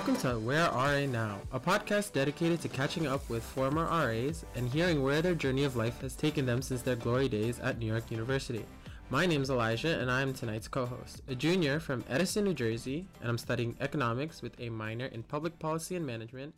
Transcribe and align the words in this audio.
Welcome 0.00 0.16
to 0.30 0.38
Where 0.38 0.64
Are 0.64 0.94
RA 0.94 1.04
Now, 1.04 1.40
a 1.52 1.60
podcast 1.60 2.14
dedicated 2.14 2.62
to 2.62 2.70
catching 2.70 3.06
up 3.06 3.28
with 3.28 3.42
former 3.42 3.84
RAs 3.84 4.46
and 4.54 4.66
hearing 4.66 5.02
where 5.02 5.20
their 5.20 5.34
journey 5.34 5.64
of 5.64 5.76
life 5.76 6.00
has 6.00 6.16
taken 6.16 6.46
them 6.46 6.62
since 6.62 6.80
their 6.80 6.96
glory 6.96 7.28
days 7.28 7.58
at 7.58 7.78
New 7.78 7.84
York 7.84 8.10
University. 8.10 8.64
My 9.10 9.26
name 9.26 9.42
is 9.42 9.50
Elijah, 9.50 10.00
and 10.00 10.10
I 10.10 10.22
am 10.22 10.32
tonight's 10.32 10.68
co 10.68 10.86
host, 10.86 11.20
a 11.28 11.34
junior 11.34 11.80
from 11.80 12.02
Edison, 12.08 12.44
New 12.44 12.54
Jersey, 12.54 13.04
and 13.20 13.28
I'm 13.28 13.36
studying 13.36 13.76
economics 13.78 14.40
with 14.40 14.58
a 14.58 14.70
minor 14.70 15.04
in 15.04 15.22
public 15.22 15.58
policy 15.58 15.96
and 15.96 16.06
management, 16.06 16.54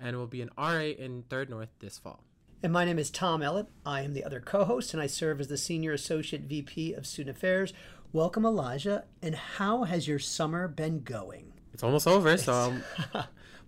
and 0.00 0.16
will 0.16 0.26
be 0.26 0.42
an 0.42 0.50
RA 0.58 0.80
in 0.80 1.22
Third 1.30 1.48
North 1.48 1.70
this 1.78 1.96
fall. 1.96 2.24
And 2.60 2.72
my 2.72 2.84
name 2.84 2.98
is 2.98 3.12
Tom 3.12 3.40
Ellett. 3.40 3.68
I 3.86 4.02
am 4.02 4.14
the 4.14 4.24
other 4.24 4.40
co 4.40 4.64
host, 4.64 4.94
and 4.94 5.00
I 5.00 5.06
serve 5.06 5.38
as 5.38 5.46
the 5.46 5.56
Senior 5.56 5.92
Associate 5.92 6.42
VP 6.42 6.94
of 6.94 7.06
Student 7.06 7.36
Affairs. 7.36 7.72
Welcome, 8.12 8.44
Elijah. 8.44 9.04
And 9.22 9.36
how 9.36 9.84
has 9.84 10.08
your 10.08 10.18
summer 10.18 10.66
been 10.66 11.04
going? 11.04 11.49
It's 11.80 11.84
almost 11.86 12.06
over, 12.06 12.36
so. 12.36 12.76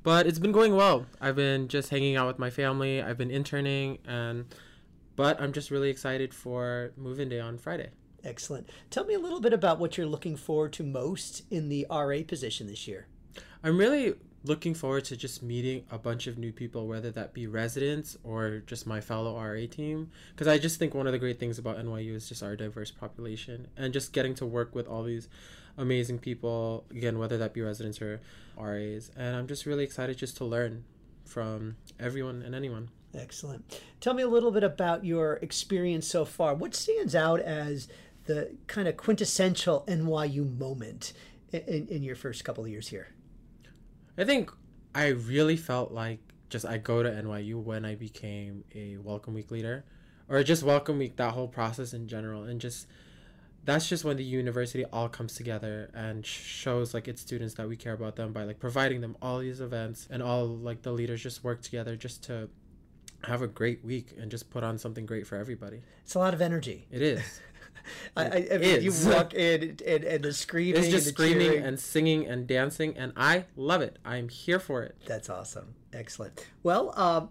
But 0.02 0.26
it's 0.26 0.38
been 0.38 0.52
going 0.52 0.76
well. 0.76 1.06
I've 1.18 1.34
been 1.34 1.66
just 1.66 1.88
hanging 1.88 2.14
out 2.14 2.26
with 2.26 2.38
my 2.38 2.50
family, 2.50 3.00
I've 3.00 3.16
been 3.16 3.30
interning, 3.30 4.00
and. 4.06 4.54
But 5.16 5.40
I'm 5.40 5.54
just 5.54 5.70
really 5.70 5.88
excited 5.88 6.34
for 6.34 6.92
move-in 6.98 7.30
day 7.30 7.40
on 7.40 7.56
Friday. 7.56 7.88
Excellent. 8.22 8.68
Tell 8.90 9.06
me 9.06 9.14
a 9.14 9.18
little 9.18 9.40
bit 9.40 9.54
about 9.54 9.78
what 9.78 9.96
you're 9.96 10.06
looking 10.06 10.36
forward 10.36 10.74
to 10.74 10.82
most 10.82 11.44
in 11.50 11.70
the 11.70 11.86
RA 11.90 12.18
position 12.28 12.66
this 12.66 12.86
year. 12.86 13.06
I'm 13.64 13.78
really 13.78 14.14
looking 14.44 14.74
forward 14.74 15.04
to 15.06 15.16
just 15.16 15.42
meeting 15.42 15.84
a 15.90 15.96
bunch 15.96 16.26
of 16.26 16.36
new 16.36 16.52
people, 16.52 16.86
whether 16.86 17.10
that 17.12 17.32
be 17.32 17.46
residents 17.46 18.18
or 18.24 18.62
just 18.66 18.86
my 18.86 19.00
fellow 19.00 19.40
RA 19.40 19.66
team. 19.70 20.10
Because 20.34 20.48
I 20.48 20.58
just 20.58 20.78
think 20.78 20.92
one 20.92 21.06
of 21.06 21.12
the 21.12 21.18
great 21.18 21.40
things 21.40 21.58
about 21.58 21.78
NYU 21.78 22.14
is 22.14 22.28
just 22.28 22.42
our 22.42 22.56
diverse 22.56 22.90
population 22.90 23.68
and 23.74 23.94
just 23.94 24.12
getting 24.12 24.34
to 24.34 24.44
work 24.44 24.74
with 24.74 24.86
all 24.86 25.02
these 25.02 25.30
amazing 25.76 26.18
people, 26.18 26.84
again, 26.90 27.18
whether 27.18 27.38
that 27.38 27.54
be 27.54 27.60
residents 27.60 28.00
or 28.00 28.20
RAs. 28.56 29.10
And 29.16 29.36
I'm 29.36 29.46
just 29.46 29.66
really 29.66 29.84
excited 29.84 30.16
just 30.18 30.36
to 30.38 30.44
learn 30.44 30.84
from 31.24 31.76
everyone 31.98 32.42
and 32.42 32.54
anyone. 32.54 32.90
Excellent. 33.14 33.80
Tell 34.00 34.14
me 34.14 34.22
a 34.22 34.28
little 34.28 34.50
bit 34.50 34.64
about 34.64 35.04
your 35.04 35.34
experience 35.34 36.06
so 36.06 36.24
far. 36.24 36.54
What 36.54 36.74
stands 36.74 37.14
out 37.14 37.40
as 37.40 37.88
the 38.24 38.54
kind 38.66 38.88
of 38.88 38.96
quintessential 38.96 39.84
NYU 39.86 40.58
moment 40.58 41.12
in, 41.52 41.88
in 41.88 42.02
your 42.02 42.16
first 42.16 42.44
couple 42.44 42.64
of 42.64 42.70
years 42.70 42.88
here? 42.88 43.08
I 44.16 44.24
think 44.24 44.50
I 44.94 45.08
really 45.08 45.56
felt 45.56 45.92
like 45.92 46.20
just 46.48 46.66
I 46.66 46.78
go 46.78 47.02
to 47.02 47.10
NYU 47.10 47.62
when 47.62 47.84
I 47.84 47.94
became 47.94 48.64
a 48.74 48.98
Welcome 48.98 49.34
Week 49.34 49.50
leader, 49.50 49.84
or 50.28 50.42
just 50.42 50.62
Welcome 50.62 50.98
Week, 50.98 51.16
that 51.16 51.32
whole 51.32 51.48
process 51.48 51.94
in 51.94 52.08
general, 52.08 52.44
and 52.44 52.60
just 52.60 52.86
that's 53.64 53.88
just 53.88 54.04
when 54.04 54.16
the 54.16 54.24
university 54.24 54.84
all 54.86 55.08
comes 55.08 55.34
together 55.34 55.90
and 55.94 56.26
shows 56.26 56.94
like 56.94 57.06
its 57.06 57.20
students 57.22 57.54
that 57.54 57.68
we 57.68 57.76
care 57.76 57.92
about 57.92 58.16
them 58.16 58.32
by 58.32 58.44
like 58.44 58.58
providing 58.58 59.00
them 59.00 59.16
all 59.22 59.38
these 59.38 59.60
events 59.60 60.08
and 60.10 60.22
all 60.22 60.46
like 60.46 60.82
the 60.82 60.92
leaders 60.92 61.22
just 61.22 61.44
work 61.44 61.62
together 61.62 61.94
just 61.94 62.24
to 62.24 62.48
have 63.24 63.42
a 63.42 63.46
great 63.46 63.84
week 63.84 64.14
and 64.18 64.30
just 64.30 64.50
put 64.50 64.64
on 64.64 64.78
something 64.78 65.06
great 65.06 65.26
for 65.26 65.36
everybody. 65.36 65.80
It's 66.02 66.14
a 66.14 66.18
lot 66.18 66.34
of 66.34 66.42
energy. 66.42 66.86
It 66.90 67.02
is. 67.02 67.22
I, 68.16 68.24
I, 68.24 68.48
I 68.54 68.58
mean, 68.58 68.82
you 68.82 68.92
walk 69.06 69.34
in 69.34 69.76
and, 69.86 70.04
and 70.04 70.24
the 70.24 70.32
screaming. 70.32 70.80
It's 70.82 70.90
just 70.90 71.06
and 71.08 71.14
screaming 71.14 71.50
cheering. 71.50 71.64
and 71.64 71.80
singing 71.80 72.26
and 72.26 72.46
dancing, 72.46 72.96
and 72.96 73.12
I 73.16 73.46
love 73.56 73.82
it. 73.82 73.98
I'm 74.04 74.28
here 74.28 74.60
for 74.60 74.82
it. 74.82 74.96
That's 75.06 75.28
awesome. 75.28 75.74
Excellent. 75.92 76.46
Well, 76.62 76.92
um, 76.98 77.30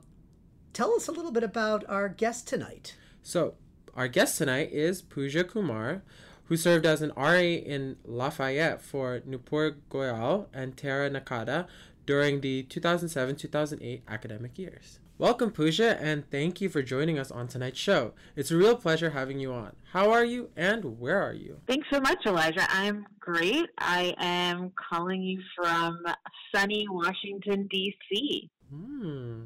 tell 0.73 0.93
us 0.93 1.07
a 1.07 1.11
little 1.11 1.31
bit 1.31 1.43
about 1.43 1.85
our 1.87 2.09
guest 2.09 2.47
tonight. 2.47 2.95
So, 3.21 3.55
our 3.95 4.07
guest 4.07 4.37
tonight 4.37 4.69
is 4.71 5.01
Pooja 5.01 5.43
Kumar, 5.43 6.01
who 6.45 6.55
served 6.55 6.85
as 6.85 7.01
an 7.01 7.11
RA 7.17 7.39
in 7.39 7.97
Lafayette 8.05 8.81
for 8.81 9.19
Nupur 9.21 9.75
Goyal 9.89 10.47
and 10.53 10.77
Tara 10.77 11.09
Nakada 11.09 11.67
during 12.05 12.41
the 12.41 12.63
2007 12.63 13.35
2008 13.35 14.03
academic 14.07 14.57
years. 14.57 14.99
Welcome, 15.17 15.51
Pooja, 15.51 16.01
and 16.01 16.27
thank 16.31 16.61
you 16.61 16.69
for 16.69 16.81
joining 16.81 17.19
us 17.19 17.29
on 17.29 17.47
tonight's 17.47 17.79
show. 17.79 18.13
It's 18.35 18.49
a 18.49 18.57
real 18.57 18.75
pleasure 18.75 19.11
having 19.11 19.39
you 19.39 19.53
on. 19.53 19.75
How 19.91 20.11
are 20.11 20.25
you, 20.25 20.49
and 20.55 20.99
where 20.99 21.21
are 21.21 21.33
you? 21.33 21.59
Thanks 21.67 21.87
so 21.91 21.99
much, 21.99 22.25
Elijah. 22.25 22.65
I'm 22.69 23.05
great. 23.19 23.67
I 23.77 24.15
am 24.17 24.71
calling 24.89 25.21
you 25.21 25.39
from 25.55 26.03
sunny 26.55 26.87
Washington, 26.89 27.67
D.C. 27.69 28.49
Hmm. 28.73 29.41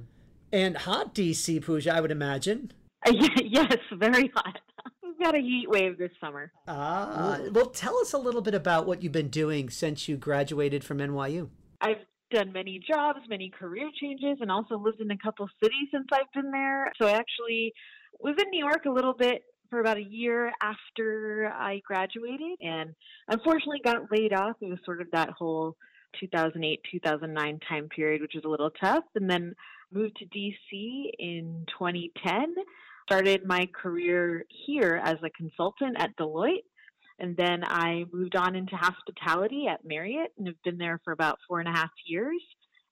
And 0.53 0.77
hot 0.77 1.13
DC, 1.13 1.61
Pooja, 1.65 1.93
I 1.93 1.99
would 1.99 2.11
imagine. 2.11 2.71
Yes, 3.45 3.77
very 3.93 4.31
hot. 4.35 4.59
We've 5.03 5.19
got 5.19 5.35
a 5.35 5.39
heat 5.39 5.67
wave 5.69 5.97
this 5.97 6.11
summer. 6.19 6.51
Ah, 6.67 7.39
well, 7.51 7.67
tell 7.67 7.97
us 7.99 8.13
a 8.13 8.17
little 8.17 8.41
bit 8.41 8.53
about 8.53 8.85
what 8.85 9.01
you've 9.01 9.11
been 9.13 9.29
doing 9.29 9.69
since 9.69 10.09
you 10.09 10.17
graduated 10.17 10.83
from 10.83 10.97
NYU. 10.97 11.49
I've 11.79 12.03
done 12.31 12.51
many 12.51 12.81
jobs, 12.85 13.19
many 13.29 13.49
career 13.49 13.89
changes, 14.01 14.39
and 14.41 14.51
also 14.51 14.77
lived 14.77 14.99
in 14.99 15.11
a 15.11 15.17
couple 15.17 15.47
cities 15.63 15.87
since 15.91 16.07
I've 16.11 16.31
been 16.33 16.51
there. 16.51 16.91
So 16.99 17.07
I 17.07 17.11
actually 17.11 17.73
was 18.19 18.35
in 18.37 18.49
New 18.49 18.59
York 18.65 18.85
a 18.85 18.91
little 18.91 19.13
bit 19.13 19.43
for 19.69 19.79
about 19.79 19.97
a 19.97 20.03
year 20.03 20.51
after 20.61 21.51
I 21.53 21.81
graduated 21.85 22.59
and 22.61 22.93
unfortunately 23.27 23.81
got 23.83 24.11
laid 24.11 24.33
off. 24.33 24.55
It 24.61 24.69
was 24.69 24.79
sort 24.85 25.01
of 25.01 25.07
that 25.11 25.29
whole 25.29 25.75
2008 26.19 26.81
2009 26.91 27.59
time 27.67 27.89
period, 27.89 28.21
which 28.21 28.33
was 28.35 28.43
a 28.45 28.49
little 28.49 28.71
tough. 28.81 29.03
And 29.15 29.29
then 29.29 29.53
moved 29.91 30.17
to 30.17 30.25
DC 30.25 31.11
in 31.19 31.65
2010. 31.77 32.55
Started 33.05 33.45
my 33.45 33.67
career 33.67 34.45
here 34.49 34.99
as 35.03 35.15
a 35.23 35.29
consultant 35.31 35.95
at 35.99 36.15
Deloitte. 36.17 36.63
And 37.19 37.37
then 37.37 37.63
I 37.63 38.05
moved 38.11 38.35
on 38.35 38.55
into 38.55 38.75
hospitality 38.75 39.67
at 39.69 39.85
Marriott 39.85 40.31
and 40.37 40.47
have 40.47 40.61
been 40.63 40.77
there 40.77 40.99
for 41.05 41.13
about 41.13 41.37
four 41.47 41.59
and 41.59 41.69
a 41.69 41.71
half 41.71 41.91
years. 42.05 42.41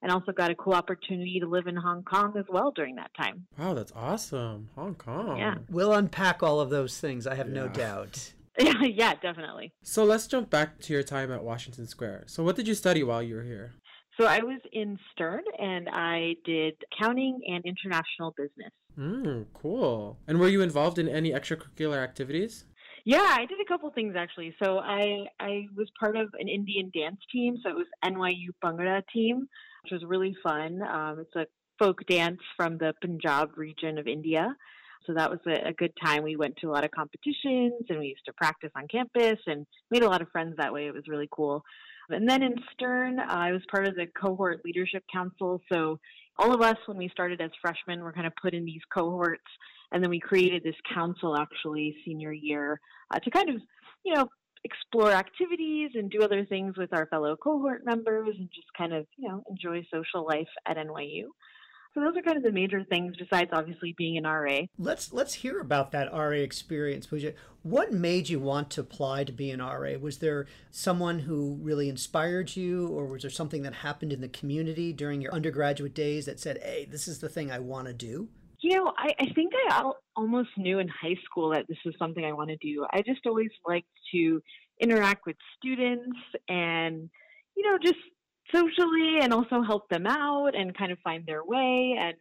And 0.02 0.12
also 0.12 0.32
got 0.32 0.50
a 0.50 0.54
cool 0.54 0.74
opportunity 0.74 1.40
to 1.40 1.46
live 1.46 1.66
in 1.66 1.76
Hong 1.76 2.02
Kong 2.02 2.34
as 2.38 2.44
well 2.48 2.72
during 2.76 2.96
that 2.96 3.10
time. 3.16 3.46
Wow, 3.58 3.72
that's 3.72 3.92
awesome. 3.96 4.68
Hong 4.74 4.94
Kong. 4.94 5.38
Yeah. 5.38 5.54
We'll 5.70 5.94
unpack 5.94 6.42
all 6.42 6.60
of 6.60 6.68
those 6.68 7.00
things, 7.00 7.26
I 7.26 7.34
have 7.36 7.48
no 7.48 7.68
doubt. 7.84 8.34
Yeah, 8.58 8.82
yeah, 8.82 9.14
definitely. 9.14 9.72
So 9.82 10.04
let's 10.04 10.26
jump 10.26 10.50
back 10.50 10.78
to 10.80 10.92
your 10.92 11.02
time 11.02 11.32
at 11.32 11.42
Washington 11.42 11.86
Square. 11.86 12.24
So, 12.26 12.42
what 12.42 12.56
did 12.56 12.68
you 12.68 12.74
study 12.74 13.02
while 13.02 13.22
you 13.22 13.36
were 13.36 13.42
here? 13.42 13.72
So 14.18 14.26
I 14.26 14.40
was 14.40 14.60
in 14.72 14.98
Stern 15.12 15.42
and 15.58 15.88
I 15.90 16.36
did 16.44 16.74
accounting 16.92 17.40
and 17.48 17.64
international 17.64 18.32
business. 18.36 18.72
Hmm, 18.94 19.42
cool. 19.52 20.18
And 20.28 20.38
were 20.38 20.48
you 20.48 20.62
involved 20.62 20.98
in 20.98 21.08
any 21.08 21.32
extracurricular 21.32 21.96
activities? 21.96 22.64
Yeah, 23.04 23.26
I 23.28 23.44
did 23.46 23.58
a 23.60 23.68
couple 23.68 23.90
things 23.90 24.14
actually. 24.16 24.54
So 24.62 24.78
I 24.78 25.26
I 25.40 25.66
was 25.76 25.88
part 25.98 26.16
of 26.16 26.28
an 26.38 26.48
Indian 26.48 26.90
dance 26.94 27.20
team. 27.32 27.56
So 27.62 27.70
it 27.70 27.76
was 27.76 27.86
NYU 28.04 28.50
Bhangra 28.62 29.02
team, 29.12 29.48
which 29.82 29.92
was 29.92 30.04
really 30.06 30.34
fun. 30.42 30.80
Um, 30.82 31.18
it's 31.20 31.34
a 31.36 31.46
folk 31.78 32.06
dance 32.08 32.40
from 32.56 32.78
the 32.78 32.94
Punjab 33.02 33.58
region 33.58 33.98
of 33.98 34.06
India. 34.06 34.54
So 35.06 35.12
that 35.14 35.30
was 35.30 35.40
a, 35.46 35.68
a 35.68 35.72
good 35.72 35.92
time. 36.02 36.22
We 36.22 36.36
went 36.36 36.56
to 36.58 36.68
a 36.68 36.72
lot 36.72 36.84
of 36.84 36.90
competitions 36.92 37.84
and 37.88 37.98
we 37.98 38.06
used 38.06 38.24
to 38.26 38.32
practice 38.32 38.70
on 38.74 38.88
campus 38.88 39.38
and 39.46 39.66
made 39.90 40.02
a 40.02 40.08
lot 40.08 40.22
of 40.22 40.28
friends 40.30 40.54
that 40.56 40.72
way. 40.72 40.86
It 40.86 40.94
was 40.94 41.08
really 41.08 41.28
cool. 41.30 41.62
And 42.10 42.28
then 42.28 42.42
in 42.42 42.54
Stern, 42.72 43.18
uh, 43.18 43.26
I 43.28 43.52
was 43.52 43.62
part 43.70 43.86
of 43.86 43.94
the 43.94 44.06
cohort 44.20 44.64
leadership 44.64 45.04
council. 45.12 45.60
So 45.72 45.98
all 46.38 46.52
of 46.54 46.60
us, 46.60 46.76
when 46.86 46.98
we 46.98 47.08
started 47.08 47.40
as 47.40 47.50
freshmen, 47.60 48.00
were 48.02 48.12
kind 48.12 48.26
of 48.26 48.32
put 48.40 48.54
in 48.54 48.64
these 48.64 48.82
cohorts, 48.92 49.42
and 49.92 50.02
then 50.02 50.10
we 50.10 50.20
created 50.20 50.62
this 50.62 50.74
council 50.92 51.36
actually 51.36 51.96
senior 52.04 52.32
year 52.32 52.80
uh, 53.12 53.18
to 53.20 53.30
kind 53.30 53.48
of, 53.50 53.56
you 54.04 54.14
know, 54.14 54.28
explore 54.64 55.12
activities 55.12 55.90
and 55.94 56.10
do 56.10 56.22
other 56.22 56.44
things 56.44 56.76
with 56.76 56.92
our 56.92 57.06
fellow 57.06 57.36
cohort 57.36 57.84
members, 57.84 58.34
and 58.38 58.48
just 58.54 58.66
kind 58.76 58.92
of, 58.92 59.06
you 59.16 59.28
know, 59.28 59.42
enjoy 59.48 59.86
social 59.92 60.26
life 60.26 60.48
at 60.66 60.76
NYU. 60.76 61.24
So 61.94 62.00
those 62.00 62.16
are 62.16 62.22
kind 62.22 62.36
of 62.36 62.42
the 62.42 62.50
major 62.50 62.82
things 62.82 63.14
besides 63.16 63.50
obviously 63.52 63.94
being 63.96 64.18
an 64.18 64.24
RA. 64.24 64.62
Let's 64.78 65.12
let's 65.12 65.34
hear 65.34 65.60
about 65.60 65.92
that 65.92 66.12
RA 66.12 66.30
experience, 66.30 67.06
Pooja. 67.06 67.34
What 67.62 67.92
made 67.92 68.28
you 68.28 68.40
want 68.40 68.68
to 68.70 68.80
apply 68.80 69.24
to 69.24 69.32
be 69.32 69.50
an 69.52 69.60
RA? 69.60 69.92
Was 70.00 70.18
there 70.18 70.46
someone 70.72 71.20
who 71.20 71.56
really 71.62 71.88
inspired 71.88 72.56
you, 72.56 72.88
or 72.88 73.06
was 73.06 73.22
there 73.22 73.30
something 73.30 73.62
that 73.62 73.74
happened 73.74 74.12
in 74.12 74.20
the 74.20 74.28
community 74.28 74.92
during 74.92 75.20
your 75.20 75.32
undergraduate 75.32 75.94
days 75.94 76.26
that 76.26 76.40
said, 76.40 76.58
"Hey, 76.62 76.84
this 76.84 77.06
is 77.06 77.20
the 77.20 77.28
thing 77.28 77.52
I 77.52 77.60
want 77.60 77.86
to 77.86 77.94
do"? 77.94 78.28
You 78.60 78.76
know, 78.76 78.92
I, 78.98 79.14
I 79.20 79.26
think 79.32 79.52
I 79.54 79.76
al- 79.76 79.98
almost 80.16 80.48
knew 80.56 80.80
in 80.80 80.88
high 80.88 81.16
school 81.24 81.50
that 81.50 81.68
this 81.68 81.78
was 81.84 81.94
something 81.98 82.24
I 82.24 82.32
want 82.32 82.50
to 82.50 82.56
do. 82.56 82.84
I 82.90 83.02
just 83.02 83.24
always 83.26 83.50
liked 83.68 83.86
to 84.12 84.42
interact 84.80 85.26
with 85.26 85.36
students 85.58 86.18
and, 86.48 87.10
you 87.54 87.62
know, 87.62 87.78
just 87.78 87.98
socially 88.52 89.18
and 89.20 89.32
also 89.32 89.62
help 89.62 89.88
them 89.88 90.06
out 90.06 90.54
and 90.54 90.76
kind 90.76 90.92
of 90.92 90.98
find 91.00 91.24
their 91.26 91.44
way. 91.44 91.96
And 91.98 92.14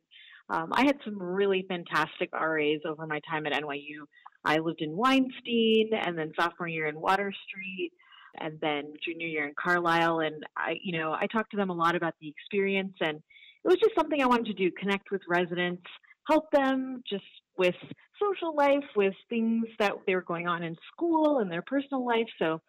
um, 0.50 0.70
I 0.72 0.86
had 0.86 0.98
some 1.04 1.22
really 1.22 1.66
fantastic 1.68 2.30
RAs 2.34 2.82
over 2.86 3.08
my 3.08 3.20
time 3.30 3.46
at 3.46 3.54
NYU. 3.54 4.06
I 4.46 4.58
lived 4.58 4.82
in 4.82 4.96
Weinstein 4.96 5.92
and 5.94 6.18
then 6.18 6.34
sophomore 6.38 6.68
year 6.68 6.88
in 6.88 7.00
Water 7.00 7.34
Street 7.48 7.92
and 8.40 8.60
then 8.62 8.94
junior 9.06 9.28
year 9.28 9.48
in 9.48 9.54
Carlyle. 9.58 10.20
And 10.20 10.44
I, 10.58 10.78
you 10.84 11.00
know, 11.00 11.14
I 11.14 11.28
talked 11.28 11.52
to 11.52 11.58
them 11.58 11.70
a 11.70 11.76
lot 11.76 11.96
about 11.96 12.16
the 12.20 12.28
experience 12.28 12.96
and 13.00 13.18
it 13.18 13.68
was 13.68 13.78
just 13.78 13.96
something 13.96 14.22
I 14.22 14.26
wanted 14.26 14.48
to 14.48 14.54
do, 14.54 14.72
connect 14.78 15.10
with 15.12 15.22
residents, 15.30 15.84
help 16.28 16.52
them 16.52 17.02
just 17.10 17.24
with 17.58 17.76
social 18.20 18.56
life, 18.56 18.84
with 18.96 19.14
things 19.30 19.66
that 19.80 19.94
they 20.06 20.16
were 20.16 20.22
going 20.22 20.48
on 20.48 20.64
in 20.64 20.76
school 20.92 21.40
and 21.40 21.52
their 21.52 21.62
personal 21.62 22.06
life. 22.06 22.28
So 22.40 22.62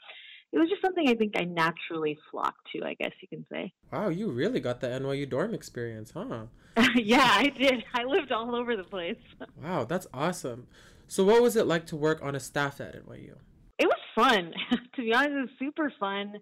it 0.54 0.58
was 0.58 0.68
just 0.68 0.82
something 0.82 1.08
I 1.08 1.14
think 1.14 1.34
I 1.36 1.42
naturally 1.42 2.16
flocked 2.30 2.68
to, 2.72 2.84
I 2.84 2.94
guess 2.94 3.10
you 3.20 3.26
can 3.26 3.44
say. 3.50 3.72
Wow, 3.92 4.08
you 4.08 4.30
really 4.30 4.60
got 4.60 4.80
the 4.80 4.86
NYU 4.86 5.28
dorm 5.28 5.52
experience, 5.52 6.12
huh? 6.12 6.44
yeah, 6.94 7.26
I 7.28 7.48
did. 7.48 7.82
I 7.92 8.04
lived 8.04 8.30
all 8.30 8.54
over 8.54 8.76
the 8.76 8.84
place. 8.84 9.16
Wow, 9.60 9.84
that's 9.84 10.06
awesome. 10.14 10.68
So, 11.08 11.24
what 11.24 11.42
was 11.42 11.56
it 11.56 11.66
like 11.66 11.86
to 11.86 11.96
work 11.96 12.22
on 12.22 12.36
a 12.36 12.40
staff 12.40 12.80
at 12.80 12.94
NYU? 12.94 13.34
It 13.80 13.86
was 13.86 13.98
fun. 14.14 14.52
to 14.94 15.02
be 15.02 15.12
honest, 15.12 15.32
it 15.32 15.40
was 15.40 15.50
super 15.58 15.92
fun. 15.98 16.34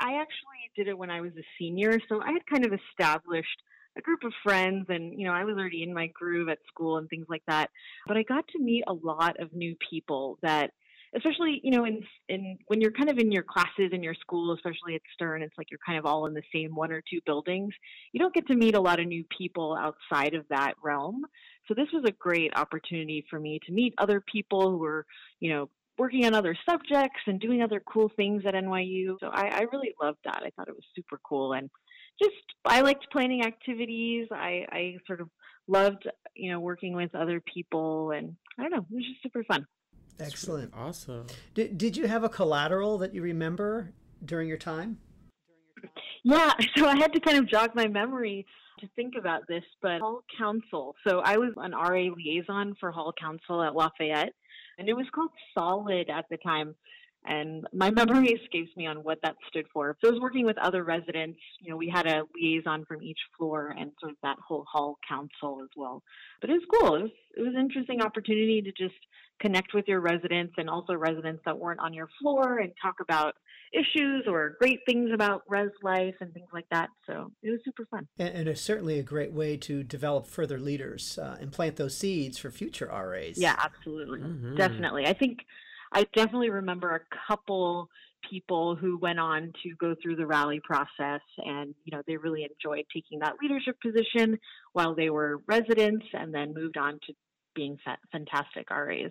I 0.00 0.14
actually 0.14 0.72
did 0.74 0.88
it 0.88 0.98
when 0.98 1.10
I 1.10 1.20
was 1.20 1.30
a 1.38 1.44
senior, 1.56 2.00
so 2.08 2.20
I 2.20 2.32
had 2.32 2.44
kind 2.50 2.66
of 2.66 2.72
established 2.72 3.62
a 3.96 4.00
group 4.00 4.24
of 4.24 4.32
friends 4.42 4.86
and 4.88 5.20
you 5.20 5.26
know 5.26 5.34
i 5.34 5.44
was 5.44 5.54
already 5.58 5.82
in 5.82 5.92
my 5.92 6.06
groove 6.14 6.48
at 6.48 6.56
school 6.66 6.96
and 6.96 7.10
things 7.10 7.26
like 7.28 7.42
that 7.46 7.68
but 8.06 8.16
i 8.16 8.22
got 8.22 8.42
to 8.48 8.58
meet 8.58 8.82
a 8.86 8.92
lot 8.94 9.38
of 9.38 9.52
new 9.52 9.76
people 9.90 10.38
that 10.40 10.70
especially 11.14 11.60
you 11.62 11.70
know 11.70 11.84
in 11.84 12.02
in 12.28 12.56
when 12.68 12.80
you're 12.80 12.92
kind 12.92 13.10
of 13.10 13.18
in 13.18 13.30
your 13.30 13.42
classes 13.42 13.90
in 13.92 14.02
your 14.02 14.14
school 14.14 14.52
especially 14.54 14.94
at 14.94 15.02
stern 15.12 15.42
it's 15.42 15.56
like 15.58 15.70
you're 15.70 15.80
kind 15.84 15.98
of 15.98 16.06
all 16.06 16.26
in 16.26 16.34
the 16.34 16.42
same 16.54 16.74
one 16.74 16.90
or 16.90 17.02
two 17.10 17.20
buildings 17.26 17.72
you 18.12 18.20
don't 18.20 18.34
get 18.34 18.46
to 18.46 18.54
meet 18.54 18.74
a 18.74 18.80
lot 18.80 19.00
of 19.00 19.06
new 19.06 19.24
people 19.36 19.76
outside 19.78 20.34
of 20.34 20.44
that 20.50 20.74
realm. 20.82 21.24
So 21.68 21.74
this 21.74 21.88
was 21.92 22.04
a 22.06 22.12
great 22.12 22.56
opportunity 22.56 23.24
for 23.30 23.38
me 23.38 23.60
to 23.66 23.72
meet 23.72 23.94
other 23.98 24.20
people 24.20 24.70
who 24.70 24.78
were 24.78 25.06
you 25.40 25.50
know 25.50 25.70
working 25.98 26.24
on 26.24 26.34
other 26.34 26.56
subjects 26.68 27.20
and 27.26 27.38
doing 27.38 27.62
other 27.62 27.80
cool 27.86 28.10
things 28.16 28.42
at 28.46 28.54
nyu 28.54 29.14
so 29.20 29.28
i, 29.28 29.48
I 29.48 29.60
really 29.72 29.94
loved 30.02 30.18
that. 30.24 30.42
I 30.44 30.50
thought 30.56 30.68
it 30.68 30.74
was 30.74 30.84
super 30.94 31.18
cool. 31.24 31.52
And 31.52 31.70
just 32.22 32.34
i 32.64 32.80
liked 32.80 33.10
planning 33.12 33.44
activities. 33.44 34.28
I 34.30 34.66
i 34.70 34.96
sort 35.06 35.20
of 35.20 35.28
loved 35.68 36.08
you 36.34 36.50
know 36.50 36.60
working 36.60 36.94
with 36.94 37.14
other 37.14 37.40
people. 37.40 38.12
And 38.12 38.36
i 38.58 38.62
don't 38.62 38.72
know 38.72 38.86
it 38.90 38.94
was 38.94 39.04
just 39.04 39.22
super 39.22 39.44
fun 39.44 39.66
Excellent. 40.20 40.72
Really 40.74 40.88
awesome. 40.88 41.26
Did, 41.54 41.78
did 41.78 41.96
you 41.96 42.06
have 42.06 42.24
a 42.24 42.28
collateral 42.28 42.98
that 42.98 43.14
you 43.14 43.22
remember 43.22 43.92
during 44.24 44.48
your 44.48 44.58
time? 44.58 44.98
Yeah, 46.24 46.52
so 46.76 46.86
I 46.86 46.96
had 46.96 47.12
to 47.12 47.20
kind 47.20 47.38
of 47.38 47.48
jog 47.48 47.74
my 47.74 47.88
memory 47.88 48.46
to 48.80 48.88
think 48.96 49.14
about 49.18 49.42
this, 49.48 49.64
but 49.80 50.00
Hall 50.00 50.24
Council. 50.38 50.94
So 51.06 51.20
I 51.20 51.36
was 51.36 51.52
an 51.56 51.72
RA 51.72 52.12
liaison 52.14 52.74
for 52.78 52.90
Hall 52.90 53.12
Council 53.18 53.62
at 53.62 53.74
Lafayette, 53.74 54.34
and 54.78 54.88
it 54.88 54.94
was 54.94 55.06
called 55.14 55.30
Solid 55.56 56.10
at 56.10 56.26
the 56.30 56.36
time. 56.38 56.74
And 57.24 57.66
my 57.72 57.90
memory 57.90 58.30
escapes 58.30 58.76
me 58.76 58.86
on 58.86 58.98
what 58.98 59.18
that 59.22 59.36
stood 59.48 59.66
for. 59.72 59.96
So 60.00 60.08
I 60.08 60.12
was 60.12 60.20
working 60.20 60.44
with 60.44 60.58
other 60.58 60.82
residents. 60.82 61.38
You 61.60 61.70
know, 61.70 61.76
we 61.76 61.88
had 61.88 62.06
a 62.06 62.22
liaison 62.34 62.84
from 62.84 63.02
each 63.02 63.18
floor 63.38 63.74
and 63.78 63.92
sort 64.00 64.12
of 64.12 64.18
that 64.22 64.38
whole 64.46 64.64
hall 64.70 64.98
council 65.08 65.60
as 65.62 65.70
well. 65.76 66.02
But 66.40 66.50
it 66.50 66.54
was 66.54 66.62
cool. 66.72 66.96
It 66.96 67.02
was 67.02 67.10
it 67.36 67.40
was 67.42 67.54
an 67.54 67.60
interesting 67.60 68.02
opportunity 68.02 68.60
to 68.62 68.72
just 68.72 68.98
connect 69.40 69.74
with 69.74 69.86
your 69.88 70.00
residents 70.00 70.54
and 70.58 70.68
also 70.68 70.94
residents 70.94 71.42
that 71.44 71.58
weren't 71.58 71.80
on 71.80 71.92
your 71.92 72.08
floor 72.20 72.58
and 72.58 72.72
talk 72.80 72.96
about 73.00 73.34
issues 73.72 74.24
or 74.26 74.56
great 74.60 74.80
things 74.86 75.10
about 75.14 75.42
res 75.48 75.70
life 75.82 76.14
and 76.20 76.32
things 76.34 76.48
like 76.52 76.66
that. 76.70 76.90
So 77.06 77.32
it 77.42 77.50
was 77.50 77.60
super 77.64 77.86
fun. 77.90 78.06
And, 78.18 78.34
and 78.34 78.48
it's 78.48 78.60
certainly 78.60 78.98
a 78.98 79.02
great 79.02 79.32
way 79.32 79.56
to 79.58 79.82
develop 79.82 80.26
further 80.26 80.58
leaders 80.58 81.18
uh, 81.18 81.36
and 81.40 81.50
plant 81.50 81.76
those 81.76 81.96
seeds 81.96 82.38
for 82.38 82.50
future 82.50 82.86
RAs. 82.86 83.38
Yeah, 83.38 83.56
absolutely. 83.58 84.20
Mm-hmm. 84.20 84.56
Definitely. 84.56 85.06
I 85.06 85.14
think 85.14 85.38
I 85.92 86.06
definitely 86.14 86.50
remember 86.50 86.94
a 86.94 87.00
couple 87.28 87.88
people 88.30 88.76
who 88.76 88.98
went 88.98 89.18
on 89.18 89.52
to 89.62 89.74
go 89.78 89.94
through 90.00 90.16
the 90.16 90.26
rally 90.26 90.60
process 90.62 91.20
and 91.38 91.74
you 91.84 91.96
know 91.96 92.02
they 92.06 92.16
really 92.16 92.44
enjoyed 92.44 92.84
taking 92.94 93.18
that 93.18 93.34
leadership 93.42 93.76
position 93.80 94.38
while 94.72 94.94
they 94.94 95.10
were 95.10 95.42
residents 95.48 96.06
and 96.12 96.32
then 96.32 96.54
moved 96.54 96.76
on 96.76 96.92
to 97.06 97.12
being 97.54 97.76
fantastic 98.12 98.70
RAs. 98.70 99.10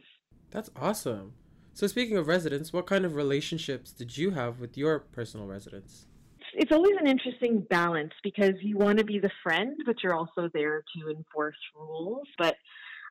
That's 0.50 0.70
awesome. 0.76 1.34
So, 1.74 1.88
speaking 1.88 2.18
of 2.18 2.28
residents, 2.28 2.74
what 2.74 2.86
kind 2.86 3.06
of 3.06 3.16
relationships 3.16 3.92
did 3.92 4.18
you 4.18 4.32
have 4.32 4.60
with 4.60 4.78
your 4.78 5.00
personal 5.00 5.48
residents? 5.48 6.06
It's 6.54 6.72
always 6.72 6.96
an 7.00 7.08
interesting 7.08 7.66
balance 7.70 8.12
because 8.24 8.56
you 8.62 8.78
want 8.78 8.98
to 8.98 9.06
be 9.06 9.20
the 9.20 9.32
friend, 9.42 9.78
but 9.86 9.96
you're 10.04 10.14
also 10.14 10.50
there 10.54 10.84
to 10.98 11.10
enforce 11.10 11.56
rules. 11.74 12.28
But 12.38 12.56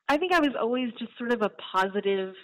I 0.09 0.17
think 0.17 0.31
I 0.31 0.39
was 0.39 0.51
always 0.59 0.91
just 0.99 1.17
sort 1.17 1.31
of 1.31 1.41
a 1.41 1.49
positive, 1.73 2.35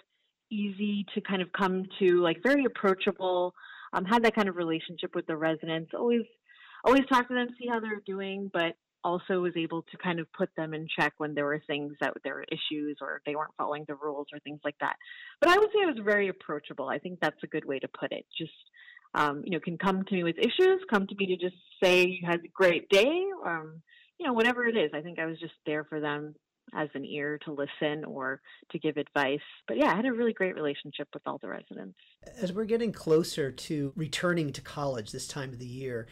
easy 0.51 1.05
to 1.13 1.21
kind 1.21 1.41
of 1.41 1.51
come 1.51 1.85
to, 1.99 2.21
like 2.21 2.41
very 2.43 2.65
approachable. 2.65 3.53
Um, 3.93 4.05
had 4.05 4.23
that 4.23 4.35
kind 4.35 4.49
of 4.49 4.57
relationship 4.57 5.15
with 5.15 5.25
the 5.27 5.37
residents. 5.37 5.91
Always, 5.93 6.23
always 6.83 7.05
talk 7.09 7.27
to 7.29 7.33
them, 7.33 7.47
see 7.59 7.67
how 7.67 7.79
they're 7.79 8.01
doing, 8.05 8.51
but 8.53 8.75
also 9.03 9.39
was 9.39 9.53
able 9.55 9.83
to 9.83 9.97
kind 9.97 10.19
of 10.19 10.31
put 10.33 10.49
them 10.57 10.73
in 10.73 10.87
check 10.99 11.13
when 11.17 11.33
there 11.33 11.45
were 11.45 11.61
things 11.67 11.93
that 12.01 12.13
there 12.23 12.35
were 12.35 12.45
issues 12.51 12.97
or 13.01 13.21
they 13.25 13.35
weren't 13.35 13.53
following 13.57 13.85
the 13.87 13.95
rules 13.95 14.27
or 14.33 14.39
things 14.39 14.59
like 14.65 14.75
that. 14.81 14.95
But 15.39 15.49
I 15.49 15.57
would 15.57 15.69
say 15.69 15.83
I 15.83 15.91
was 15.91 15.99
very 16.03 16.27
approachable. 16.27 16.89
I 16.89 16.99
think 16.99 17.19
that's 17.21 17.41
a 17.43 17.47
good 17.47 17.63
way 17.63 17.79
to 17.79 17.87
put 17.87 18.11
it. 18.11 18.25
Just 18.37 18.51
um, 19.15 19.41
you 19.45 19.51
know, 19.51 19.59
can 19.59 19.77
come 19.77 20.03
to 20.03 20.15
me 20.15 20.23
with 20.23 20.37
issues, 20.37 20.81
come 20.89 21.07
to 21.07 21.15
me 21.15 21.27
to 21.27 21.37
just 21.37 21.55
say 21.81 22.05
you 22.05 22.27
had 22.27 22.41
a 22.43 22.49
great 22.53 22.89
day, 22.89 23.23
um, 23.45 23.81
you 24.19 24.25
know, 24.25 24.33
whatever 24.33 24.65
it 24.65 24.75
is. 24.75 24.91
I 24.93 25.01
think 25.01 25.17
I 25.19 25.25
was 25.25 25.39
just 25.39 25.53
there 25.65 25.85
for 25.85 25.99
them 25.99 26.35
as 26.73 26.89
an 26.93 27.05
ear 27.05 27.39
to 27.45 27.51
listen 27.51 28.05
or 28.05 28.41
to 28.71 28.79
give 28.79 28.97
advice. 28.97 29.39
But 29.67 29.77
yeah, 29.77 29.91
I 29.91 29.95
had 29.95 30.05
a 30.05 30.11
really 30.11 30.33
great 30.33 30.55
relationship 30.55 31.07
with 31.13 31.23
all 31.25 31.37
the 31.37 31.47
residents. 31.47 31.97
As 32.39 32.51
we're 32.51 32.65
getting 32.65 32.91
closer 32.91 33.51
to 33.51 33.93
returning 33.95 34.51
to 34.53 34.61
college 34.61 35.11
this 35.11 35.27
time 35.27 35.53
of 35.53 35.59
the 35.59 35.65
year, 35.65 36.07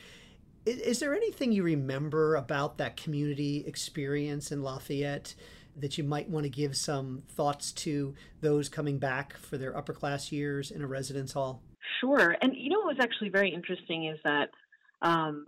is, 0.65 0.77
is 0.77 0.99
there 0.99 1.15
anything 1.15 1.51
you 1.51 1.63
remember 1.63 2.35
about 2.35 2.77
that 2.77 2.97
community 2.97 3.63
experience 3.67 4.51
in 4.51 4.63
Lafayette 4.63 5.35
that 5.77 5.97
you 5.97 6.03
might 6.03 6.29
want 6.29 6.45
to 6.45 6.49
give 6.49 6.77
some 6.77 7.23
thoughts 7.29 7.71
to 7.73 8.13
those 8.41 8.69
coming 8.69 8.97
back 8.97 9.33
for 9.33 9.57
their 9.57 9.75
upper 9.75 9.93
class 9.93 10.31
years 10.31 10.71
in 10.71 10.81
a 10.81 10.87
residence 10.87 11.33
hall? 11.33 11.61
Sure. 11.99 12.35
And 12.41 12.53
you 12.55 12.69
know 12.69 12.79
what 12.79 12.95
was 12.95 12.97
actually 12.99 13.29
very 13.29 13.53
interesting 13.53 14.07
is 14.07 14.19
that 14.23 14.49
um, 15.01 15.45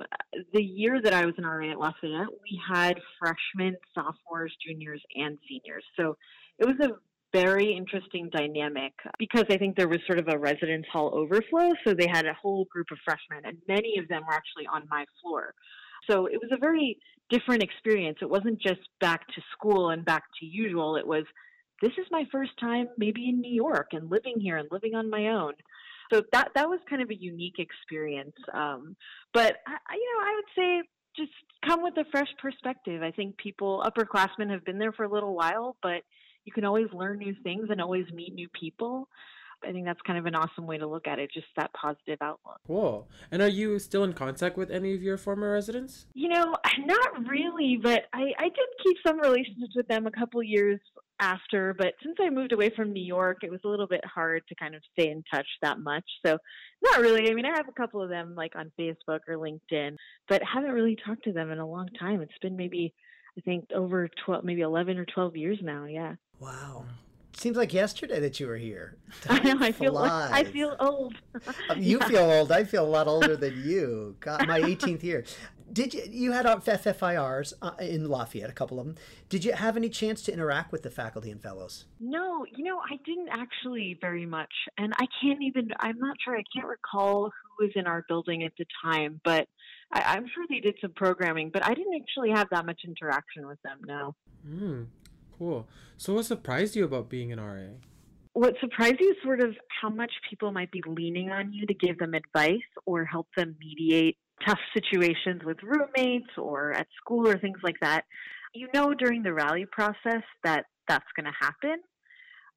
the 0.54 0.62
year 0.62 1.02
that 1.02 1.14
I 1.14 1.26
was 1.26 1.36
in 1.38 1.46
RA 1.46 1.72
at 1.72 1.80
Lafayette, 1.80 2.28
we 2.28 2.60
had 2.72 3.00
freshmen, 3.20 3.76
sophomores, 3.94 4.56
juniors, 4.66 5.02
and 5.16 5.38
seniors. 5.48 5.84
So 6.00 6.18
it 6.60 6.66
was 6.66 6.76
a 6.82 6.94
very 7.34 7.76
interesting 7.76 8.30
dynamic 8.32 8.94
because 9.20 9.46
I 9.50 9.58
think 9.58 9.76
there 9.76 9.88
was 9.88 10.00
sort 10.06 10.20
of 10.20 10.28
a 10.30 10.38
residence 10.38 10.86
hall 10.92 11.12
overflow. 11.14 11.72
So 11.86 11.94
they 11.94 12.08
had 12.08 12.26
a 12.26 12.34
whole 12.34 12.66
group 12.72 12.88
of 12.92 12.98
freshmen, 13.04 13.46
and 13.46 13.58
many 13.68 13.98
of 14.00 14.08
them 14.08 14.24
were 14.28 14.34
actually 14.34 14.68
on 14.68 14.84
my 14.90 15.06
floor. 15.22 15.54
So 16.10 16.28
it 16.28 16.40
was 16.42 16.52
a 16.52 16.58
very 16.58 16.98
different 17.30 17.64
experience. 17.64 18.20
It 18.22 18.30
wasn't 18.30 18.62
just 18.62 18.82
back 19.02 19.28
to 19.28 19.42
school 19.52 19.90
and 19.90 20.06
back 20.06 20.24
to 20.40 20.46
usual. 20.46 20.96
It 20.96 21.06
was, 21.06 21.24
this 21.82 21.92
is 21.98 22.06
my 22.12 22.24
first 22.32 22.52
time 22.60 22.88
maybe 22.98 23.28
in 23.28 23.42
New 23.42 23.54
York 23.54 23.90
and 23.92 24.10
living 24.10 24.40
here 24.40 24.58
and 24.58 24.68
living 24.72 24.96
on 24.96 25.10
my 25.10 25.28
own. 25.28 25.54
So 26.12 26.24
that 26.32 26.50
that 26.56 26.70
was 26.70 26.80
kind 26.90 27.02
of 27.02 27.10
a 27.10 27.16
unique 27.16 27.60
experience. 27.60 28.36
Um, 28.54 28.96
but 29.34 29.58
I, 29.68 29.96
you 29.96 30.14
know, 30.14 30.26
I 30.26 30.36
would 30.36 30.46
say 30.56 30.90
just 31.18 31.32
come 31.68 31.84
with 31.84 31.98
a 31.98 32.06
fresh 32.12 32.30
perspective. 32.42 33.02
I 33.02 33.12
think 33.12 33.38
people, 33.38 33.84
upperclassmen, 33.86 34.52
have 34.52 34.64
been 34.64 34.78
there 34.78 34.92
for 34.92 35.04
a 35.04 35.12
little 35.12 35.36
while, 35.36 35.76
but 35.82 36.04
you 36.46 36.54
can 36.54 36.64
always 36.64 36.88
learn 36.94 37.18
new 37.18 37.36
things 37.44 37.68
and 37.70 37.82
always 37.82 38.06
meet 38.14 38.34
new 38.34 38.48
people. 38.60 39.10
I 39.66 39.72
think 39.72 39.86
that's 39.86 40.00
kind 40.06 40.20
of 40.20 40.28
an 40.28 40.36
awesome 40.36 40.68
way 40.68 40.78
to 40.78 40.86
look 40.86 41.08
at 41.08 41.18
it, 41.18 41.32
just 41.34 41.48
that 41.58 41.72
positive 41.74 42.20
outlook. 42.22 42.60
Cool. 42.68 43.10
And 43.32 43.42
are 43.42 43.48
you 43.48 43.80
still 43.80 44.04
in 44.04 44.14
contact 44.14 44.56
with 44.56 44.70
any 44.70 44.94
of 44.94 45.02
your 45.02 45.18
former 45.18 45.52
residents? 45.52 46.06
You 46.14 46.30
know, 46.30 46.56
not 46.86 47.28
really, 47.28 47.80
but 47.82 48.04
I, 48.14 48.32
I 48.38 48.44
did 48.44 48.68
keep 48.84 48.98
some 49.06 49.20
relationships 49.20 49.74
with 49.76 49.88
them 49.88 50.06
a 50.06 50.12
couple 50.12 50.44
years 50.44 50.80
after. 51.20 51.74
But 51.78 51.94
since 52.04 52.18
I 52.22 52.30
moved 52.30 52.52
away 52.52 52.70
from 52.70 52.94
New 52.94 53.04
York, 53.04 53.40
it 53.44 53.52
was 53.52 53.60
a 53.66 53.68
little 53.68 53.88
bit 53.88 54.04
hard 54.06 54.44
to 54.48 54.56
kind 54.56 54.76
of 54.76 54.82
stay 54.94 55.10
in 55.10 55.24
touch 55.32 55.48
that 55.62 55.80
much. 55.80 56.06
So, 56.26 56.38
not 56.84 57.00
really. 57.00 57.30
I 57.30 57.34
mean, 57.34 57.46
I 57.46 57.56
have 57.56 57.68
a 57.68 57.74
couple 57.74 58.02
of 58.02 58.10
them 58.10 58.36
like 58.36 58.56
on 58.56 58.72
Facebook 58.80 59.20
or 59.28 59.36
LinkedIn, 59.36 59.96
but 60.28 60.42
haven't 60.44 60.72
really 60.72 60.98
talked 61.06 61.24
to 61.26 61.34
them 61.34 61.52
in 61.52 61.60
a 61.60 61.68
long 61.68 61.90
time. 62.00 62.22
It's 62.22 62.38
been 62.42 62.56
maybe, 62.56 62.94
I 63.38 63.42
think, 63.42 63.66
over 63.74 64.10
12, 64.26 64.44
maybe 64.44 64.62
11 64.62 64.98
or 64.98 65.06
12 65.06 65.36
years 65.36 65.60
now. 65.62 65.86
Yeah. 65.86 66.16
Wow. 66.40 66.86
Seems 67.38 67.56
like 67.56 67.72
yesterday 67.72 68.20
that 68.20 68.40
you 68.40 68.48
were 68.48 68.58
here. 68.58 68.98
Time 69.22 69.42
I 69.46 69.54
know. 69.54 69.66
I 69.66 69.72
feel 69.72 69.94
like, 69.94 70.12
I 70.12 70.44
feel 70.44 70.76
old. 70.80 71.14
Um, 71.70 71.80
you 71.82 72.00
yeah. 72.02 72.08
feel 72.08 72.32
old. 72.32 72.52
I 72.52 72.64
feel 72.64 72.84
a 72.84 72.90
lot 72.90 73.08
older 73.08 73.38
than 73.38 73.64
you. 73.64 74.16
God, 74.20 74.48
my 74.48 74.60
18th 74.60 75.04
year. 75.04 75.24
Did 75.72 75.94
you 75.94 76.04
you 76.10 76.32
had 76.32 76.46
FFIRs 76.46 77.54
uh, 77.62 77.72
in 77.80 78.10
Lafayette, 78.10 78.50
a 78.50 78.54
couple 78.54 78.80
of 78.80 78.86
them? 78.86 78.96
Did 79.30 79.44
you 79.44 79.54
have 79.54 79.76
any 79.76 79.90
chance 79.90 80.22
to 80.24 80.34
interact 80.34 80.72
with 80.72 80.84
the 80.84 80.90
faculty 80.90 81.30
and 81.30 81.42
fellows? 81.42 81.86
No, 82.00 82.46
you 82.56 82.64
know, 82.64 82.80
I 82.80 82.98
didn't 83.06 83.30
actually 83.30 83.98
very 84.00 84.26
much, 84.26 84.54
and 84.78 84.94
I 84.94 85.06
can't 85.22 85.42
even. 85.42 85.70
I'm 85.80 85.98
not 86.00 86.16
sure. 86.24 86.38
I 86.38 86.44
can't 86.56 86.68
recall 86.68 87.32
who 87.58 87.66
was 87.66 87.74
in 87.76 87.86
our 87.86 88.06
building 88.08 88.44
at 88.44 88.54
the 88.58 88.66
time, 88.84 89.20
but 89.24 89.48
I, 89.92 90.18
am 90.18 90.26
sure 90.34 90.46
they 90.50 90.60
did 90.60 90.76
some 90.82 90.94
programming. 90.96 91.52
But 91.54 91.66
I 91.66 91.74
didn't 91.74 92.02
actually 92.02 92.32
have 92.32 92.48
that 92.52 92.66
much 92.66 92.82
interaction 92.86 93.48
with 93.48 93.62
them. 93.64 93.80
No. 93.86 94.16
Mm. 94.48 94.88
Cool. 95.38 95.68
So, 95.98 96.14
what 96.14 96.26
surprised 96.26 96.76
you 96.76 96.86
about 96.86 97.10
being 97.10 97.32
an 97.32 97.40
RA? 97.40 97.74
What 98.34 98.56
surprised 98.62 98.98
you 99.00 99.12
is 99.12 99.18
sort 99.24 99.42
of 99.42 99.56
how 99.82 99.90
much 99.90 100.12
people 100.30 100.52
might 100.52 100.72
be 100.72 100.82
leaning 100.88 101.32
on 101.32 101.52
you 101.54 101.66
to 101.66 101.74
give 101.74 101.98
them 101.98 102.14
advice 102.14 102.60
or 102.86 103.04
help 103.04 103.28
them 103.36 103.56
mediate 103.60 104.18
tough 104.46 104.60
situations 104.74 105.42
with 105.46 105.58
roommates 105.64 106.30
or 106.38 106.74
at 106.74 106.88
school 107.02 107.28
or 107.28 107.38
things 107.40 107.60
like 107.64 107.78
that. 107.82 108.04
You 108.54 108.68
know, 108.74 108.94
during 108.94 109.24
the 109.24 109.34
rally 109.34 109.66
process 109.72 110.24
that 110.44 110.66
that's 110.88 111.06
going 111.16 111.26
to 111.26 111.38
happen. 111.40 111.82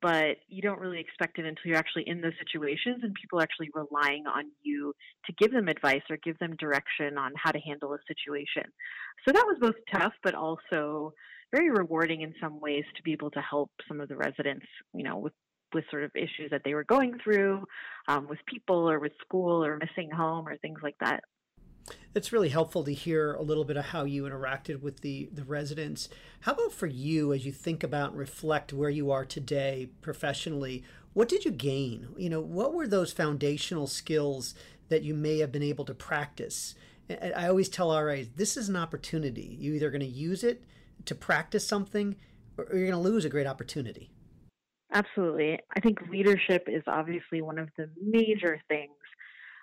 but 0.02 0.36
you 0.48 0.62
don't 0.62 0.80
really 0.80 0.98
expect 1.00 1.38
it 1.38 1.44
until 1.44 1.62
you're 1.66 1.76
actually 1.76 2.04
in 2.06 2.20
those 2.20 2.32
situations 2.38 3.00
and 3.02 3.14
people 3.14 3.38
are 3.38 3.42
actually 3.42 3.68
relying 3.74 4.24
on 4.26 4.44
you 4.62 4.94
to 5.26 5.32
give 5.38 5.52
them 5.52 5.68
advice 5.68 6.02
or 6.08 6.16
give 6.24 6.38
them 6.38 6.56
direction 6.58 7.18
on 7.18 7.32
how 7.36 7.50
to 7.50 7.58
handle 7.60 7.92
a 7.92 7.98
situation. 8.08 8.64
So 9.26 9.32
that 9.32 9.44
was 9.46 9.58
both 9.60 9.74
tough, 9.92 10.14
but 10.22 10.34
also 10.34 11.12
very 11.54 11.70
rewarding 11.70 12.22
in 12.22 12.32
some 12.40 12.60
ways 12.60 12.84
to 12.96 13.02
be 13.02 13.12
able 13.12 13.30
to 13.32 13.40
help 13.40 13.70
some 13.88 14.00
of 14.00 14.08
the 14.08 14.16
residents, 14.16 14.66
you 14.94 15.04
know, 15.04 15.18
with 15.18 15.32
with 15.72 15.84
sort 15.88 16.02
of 16.02 16.10
issues 16.16 16.50
that 16.50 16.62
they 16.64 16.74
were 16.74 16.82
going 16.82 17.12
through 17.22 17.62
um, 18.08 18.26
with 18.28 18.40
people 18.46 18.90
or 18.90 18.98
with 18.98 19.12
school 19.24 19.64
or 19.64 19.78
missing 19.78 20.10
home 20.10 20.48
or 20.48 20.56
things 20.56 20.80
like 20.82 20.96
that. 20.98 21.22
It's 22.14 22.32
really 22.32 22.48
helpful 22.48 22.82
to 22.84 22.92
hear 22.92 23.34
a 23.34 23.42
little 23.42 23.64
bit 23.64 23.76
of 23.76 23.86
how 23.86 24.04
you 24.04 24.24
interacted 24.24 24.82
with 24.82 25.00
the, 25.00 25.28
the 25.32 25.44
residents. 25.44 26.08
How 26.40 26.52
about 26.52 26.72
for 26.72 26.88
you 26.88 27.32
as 27.32 27.46
you 27.46 27.52
think 27.52 27.84
about 27.84 28.10
and 28.10 28.18
reflect 28.18 28.72
where 28.72 28.90
you 28.90 29.12
are 29.12 29.24
today 29.24 29.90
professionally? 30.00 30.82
What 31.12 31.28
did 31.28 31.44
you 31.44 31.52
gain? 31.52 32.08
You 32.16 32.30
know, 32.30 32.40
what 32.40 32.74
were 32.74 32.88
those 32.88 33.12
foundational 33.12 33.86
skills 33.86 34.54
that 34.88 35.02
you 35.02 35.14
may 35.14 35.38
have 35.38 35.52
been 35.52 35.62
able 35.62 35.84
to 35.84 35.94
practice? 35.94 36.74
I 37.08 37.46
always 37.48 37.68
tell 37.68 37.96
RAs 37.96 38.28
this 38.34 38.56
is 38.56 38.68
an 38.68 38.76
opportunity. 38.76 39.56
You're 39.60 39.76
either 39.76 39.90
going 39.90 40.00
to 40.00 40.06
use 40.06 40.42
it 40.42 40.64
to 41.04 41.14
practice 41.14 41.66
something 41.66 42.16
or 42.56 42.66
you're 42.72 42.90
going 42.90 43.02
to 43.02 43.08
lose 43.08 43.24
a 43.24 43.30
great 43.30 43.46
opportunity. 43.46 44.10
Absolutely. 44.92 45.58
I 45.76 45.80
think 45.80 46.00
leadership 46.10 46.64
is 46.66 46.82
obviously 46.86 47.40
one 47.40 47.58
of 47.58 47.68
the 47.76 47.88
major 48.00 48.60
things 48.68 48.90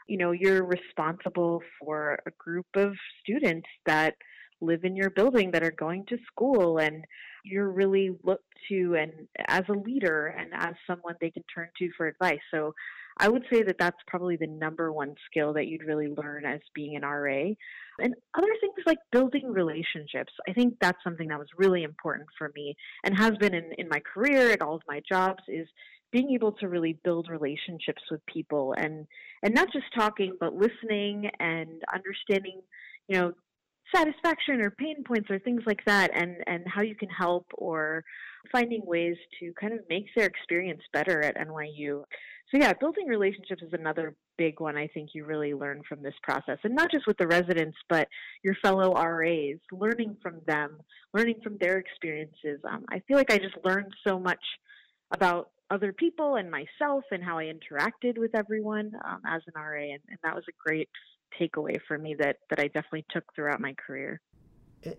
you 0.08 0.18
know, 0.18 0.32
you're 0.32 0.66
responsible 0.66 1.62
for 1.80 2.20
a 2.26 2.32
group 2.38 2.68
of 2.76 2.94
students 3.22 3.68
that 3.86 4.16
live 4.62 4.84
in 4.84 4.96
your 4.96 5.10
building 5.12 5.52
that 5.52 5.64
are 5.64 5.74
going 5.78 6.06
to 6.08 6.18
school 6.32 6.80
and 6.80 7.06
you're 7.46 7.70
really 7.70 8.12
looked 8.24 8.44
to 8.70 8.96
and 8.96 9.12
as 9.48 9.64
a 9.70 9.74
leader 9.74 10.28
and 10.38 10.50
as 10.54 10.74
someone 10.88 11.16
they 11.22 11.30
can 11.30 11.44
turn 11.54 11.68
to 11.78 11.90
for 11.96 12.08
advice. 12.08 12.40
So 12.52 12.74
I 13.20 13.30
would 13.30 13.44
say 13.52 13.64
that 13.64 13.78
that's 13.80 13.98
probably 14.08 14.36
the 14.36 14.48
number 14.48 14.92
one 14.92 15.16
skill 15.30 15.54
that 15.54 15.68
you'd 15.68 15.88
really 15.88 16.08
learn 16.08 16.46
as 16.46 16.60
being 16.76 16.96
an 16.96 17.04
RA. 17.04 17.54
And 18.00 18.14
other 18.36 18.54
things 18.62 18.76
like 18.86 19.00
building 19.12 19.52
relationships. 19.52 20.34
I 20.48 20.54
think 20.54 20.76
that's 20.80 21.04
something 21.04 21.28
that 21.30 21.40
was 21.40 21.48
really 21.58 21.84
important 21.84 22.28
for 22.38 22.52
me 22.56 22.76
and 23.04 23.18
has 23.18 23.36
been 23.40 23.56
in, 23.56 23.72
in 23.78 23.90
my 23.90 24.02
career 24.14 24.52
at 24.52 24.62
all 24.62 24.76
of 24.76 24.82
my 24.88 25.02
jobs 25.08 25.44
is 25.48 25.68
being 26.12 26.32
able 26.32 26.54
to 26.54 26.68
really 26.68 26.98
build 27.04 27.30
relationships 27.30 28.02
with 28.10 28.26
people 28.26 28.74
and 28.78 29.06
and 29.44 29.54
not 29.54 29.72
just 29.72 29.86
talking 29.96 30.36
but 30.40 30.54
listening 30.54 31.30
and 31.40 31.82
understanding 31.94 32.62
you 33.08 33.18
know 33.18 33.34
satisfaction 33.94 34.62
or 34.62 34.72
pain 34.72 35.04
points 35.06 35.30
or 35.30 35.40
things 35.40 35.62
like 35.66 35.84
that 35.86 36.12
and 36.14 36.38
and 36.48 36.64
how 36.68 36.82
you 36.82 36.96
can 36.96 37.10
help 37.10 37.46
or 37.58 38.04
finding 38.52 38.86
ways 38.86 39.16
to 39.40 39.54
kind 39.60 39.74
of 39.74 39.80
make 39.90 40.06
their 40.16 40.26
experience 40.26 40.82
better 40.94 41.24
at 41.24 41.38
NYU. 41.38 42.04
So 42.52 42.58
yeah, 42.60 42.74
building 42.74 43.08
relationships 43.08 43.62
is 43.62 43.74
another 43.74 44.16
big 44.38 44.62
one 44.62 44.78
I 44.78 44.88
think 44.88 45.10
you 45.14 45.26
really 45.26 45.54
learn 45.54 45.82
from 45.88 46.02
this 46.02 46.14
process. 46.24 46.58
And 46.64 46.76
not 46.76 46.92
just 46.92 47.06
with 47.06 47.18
the 47.18 47.28
residents, 47.28 47.78
but 47.90 48.08
your 48.44 48.56
fellow 48.62 48.94
RAs, 48.94 49.58
learning 49.72 50.16
from 50.22 50.40
them, 50.46 50.78
learning 51.14 51.42
from 51.44 51.58
their 51.60 51.78
experiences. 51.78 52.62
Um, 52.70 52.86
I 52.90 53.02
feel 53.08 53.18
like 53.18 53.32
I 53.32 53.38
just 53.38 53.58
learned 53.66 53.94
so 54.06 54.18
much 54.18 54.44
about 55.14 55.50
other 55.70 55.94
people 55.94 56.36
and 56.36 56.50
myself 56.50 57.04
and 57.12 57.24
how 57.24 57.38
I 57.38 57.46
interacted 57.46 58.18
with 58.18 58.36
everyone 58.36 58.92
um, 59.06 59.22
as 59.28 59.42
an 59.48 59.62
RA, 59.62 59.82
and, 59.82 60.02
and 60.10 60.18
that 60.24 60.36
was 60.36 60.46
a 60.50 60.54
great 60.66 60.90
takeaway 61.40 61.78
for 61.88 61.98
me 61.98 62.16
that 62.20 62.38
that 62.50 62.60
I 62.60 62.68
definitely 62.68 63.06
took 63.12 63.24
throughout 63.36 63.60
my 63.60 63.74
career. 63.74 64.22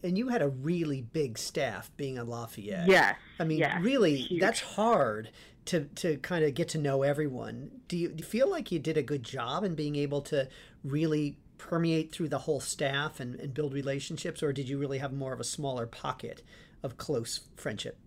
And 0.02 0.18
you 0.18 0.28
had 0.28 0.42
a 0.42 0.48
really 0.48 1.02
big 1.02 1.38
staff 1.38 1.90
being 1.96 2.16
in 2.16 2.26
Lafayette. 2.26 2.88
Yeah. 2.88 3.14
I 3.38 3.44
mean, 3.44 3.58
yes, 3.58 3.80
really, 3.80 4.16
huge. 4.16 4.40
that's 4.40 4.60
hard 4.60 5.30
to, 5.66 5.84
to 5.84 6.16
kind 6.18 6.44
of 6.44 6.54
get 6.54 6.68
to 6.70 6.78
know 6.78 7.04
everyone. 7.04 7.70
Do 7.86 7.96
you, 7.96 8.08
do 8.08 8.16
you 8.18 8.24
feel 8.24 8.50
like 8.50 8.72
you 8.72 8.80
did 8.80 8.96
a 8.96 9.02
good 9.02 9.22
job 9.22 9.64
in 9.64 9.76
being 9.76 9.96
able 9.96 10.20
to 10.22 10.48
really 10.82 11.38
permeate 11.58 12.12
through 12.12 12.28
the 12.28 12.38
whole 12.38 12.60
staff 12.60 13.20
and, 13.20 13.34
and 13.36 13.52
build 13.54 13.74
relationships, 13.74 14.42
or 14.42 14.52
did 14.52 14.68
you 14.68 14.78
really 14.78 14.98
have 14.98 15.12
more 15.12 15.32
of 15.32 15.40
a 15.40 15.44
smaller 15.44 15.86
pocket 15.86 16.42
of 16.82 16.96
close 16.96 17.40
friendship? 17.56 17.98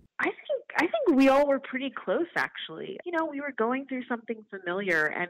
We 1.12 1.28
all 1.30 1.48
were 1.48 1.60
pretty 1.60 1.92
close 1.92 2.28
actually. 2.36 2.98
You 3.06 3.12
know, 3.12 3.26
we 3.26 3.42
were 3.42 3.54
going 3.58 3.86
through 3.88 4.04
something 4.08 4.46
familiar 4.50 5.08
and 5.08 5.28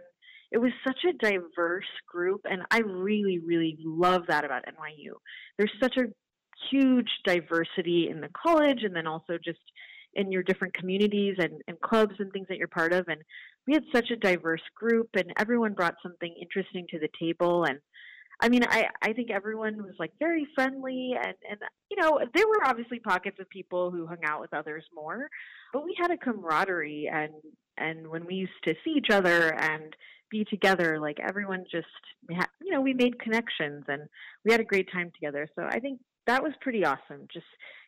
it 0.51 0.57
was 0.57 0.71
such 0.85 0.99
a 1.09 1.13
diverse 1.13 1.85
group 2.07 2.41
and 2.45 2.61
I 2.69 2.79
really, 2.79 3.39
really 3.39 3.77
love 3.83 4.23
that 4.27 4.45
about 4.45 4.65
NYU. 4.65 5.13
There's 5.57 5.71
such 5.81 5.97
a 5.97 6.05
huge 6.69 7.09
diversity 7.25 8.09
in 8.09 8.21
the 8.21 8.29
college 8.29 8.83
and 8.83 8.95
then 8.95 9.07
also 9.07 9.37
just 9.43 9.59
in 10.13 10.31
your 10.31 10.43
different 10.43 10.73
communities 10.73 11.37
and, 11.39 11.61
and 11.67 11.79
clubs 11.81 12.13
and 12.19 12.31
things 12.31 12.47
that 12.49 12.57
you're 12.57 12.67
part 12.67 12.93
of 12.93 13.07
and 13.07 13.21
we 13.67 13.73
had 13.73 13.83
such 13.93 14.11
a 14.11 14.15
diverse 14.15 14.61
group 14.75 15.09
and 15.15 15.31
everyone 15.39 15.73
brought 15.73 15.95
something 16.03 16.35
interesting 16.39 16.85
to 16.89 16.99
the 16.99 17.09
table 17.19 17.63
and 17.63 17.79
I 18.41 18.49
mean, 18.49 18.63
I 18.63 18.87
I 19.01 19.13
think 19.13 19.29
everyone 19.29 19.77
was 19.77 19.93
like 19.99 20.11
very 20.19 20.47
friendly, 20.55 21.13
and 21.15 21.35
and 21.49 21.59
you 21.89 21.97
know 22.01 22.19
there 22.33 22.47
were 22.47 22.65
obviously 22.65 22.99
pockets 22.99 23.39
of 23.39 23.49
people 23.49 23.91
who 23.91 24.07
hung 24.07 24.23
out 24.23 24.41
with 24.41 24.53
others 24.53 24.83
more, 24.93 25.29
but 25.73 25.85
we 25.85 25.95
had 25.99 26.11
a 26.11 26.17
camaraderie, 26.17 27.09
and 27.11 27.33
and 27.77 28.07
when 28.07 28.25
we 28.25 28.35
used 28.35 28.63
to 28.63 28.73
see 28.83 28.91
each 28.91 29.11
other 29.11 29.53
and 29.53 29.95
be 30.29 30.43
together, 30.45 30.99
like 30.99 31.19
everyone 31.19 31.65
just 31.71 31.87
you 32.29 32.71
know 32.71 32.81
we 32.81 32.93
made 32.93 33.19
connections 33.19 33.83
and 33.87 34.03
we 34.43 34.51
had 34.51 34.61
a 34.61 34.65
great 34.65 34.91
time 34.91 35.11
together. 35.13 35.47
So 35.55 35.63
I 35.69 35.79
think 35.79 35.99
that 36.27 36.41
was 36.41 36.53
pretty 36.61 36.83
awesome. 36.83 37.27
Just 37.31 37.45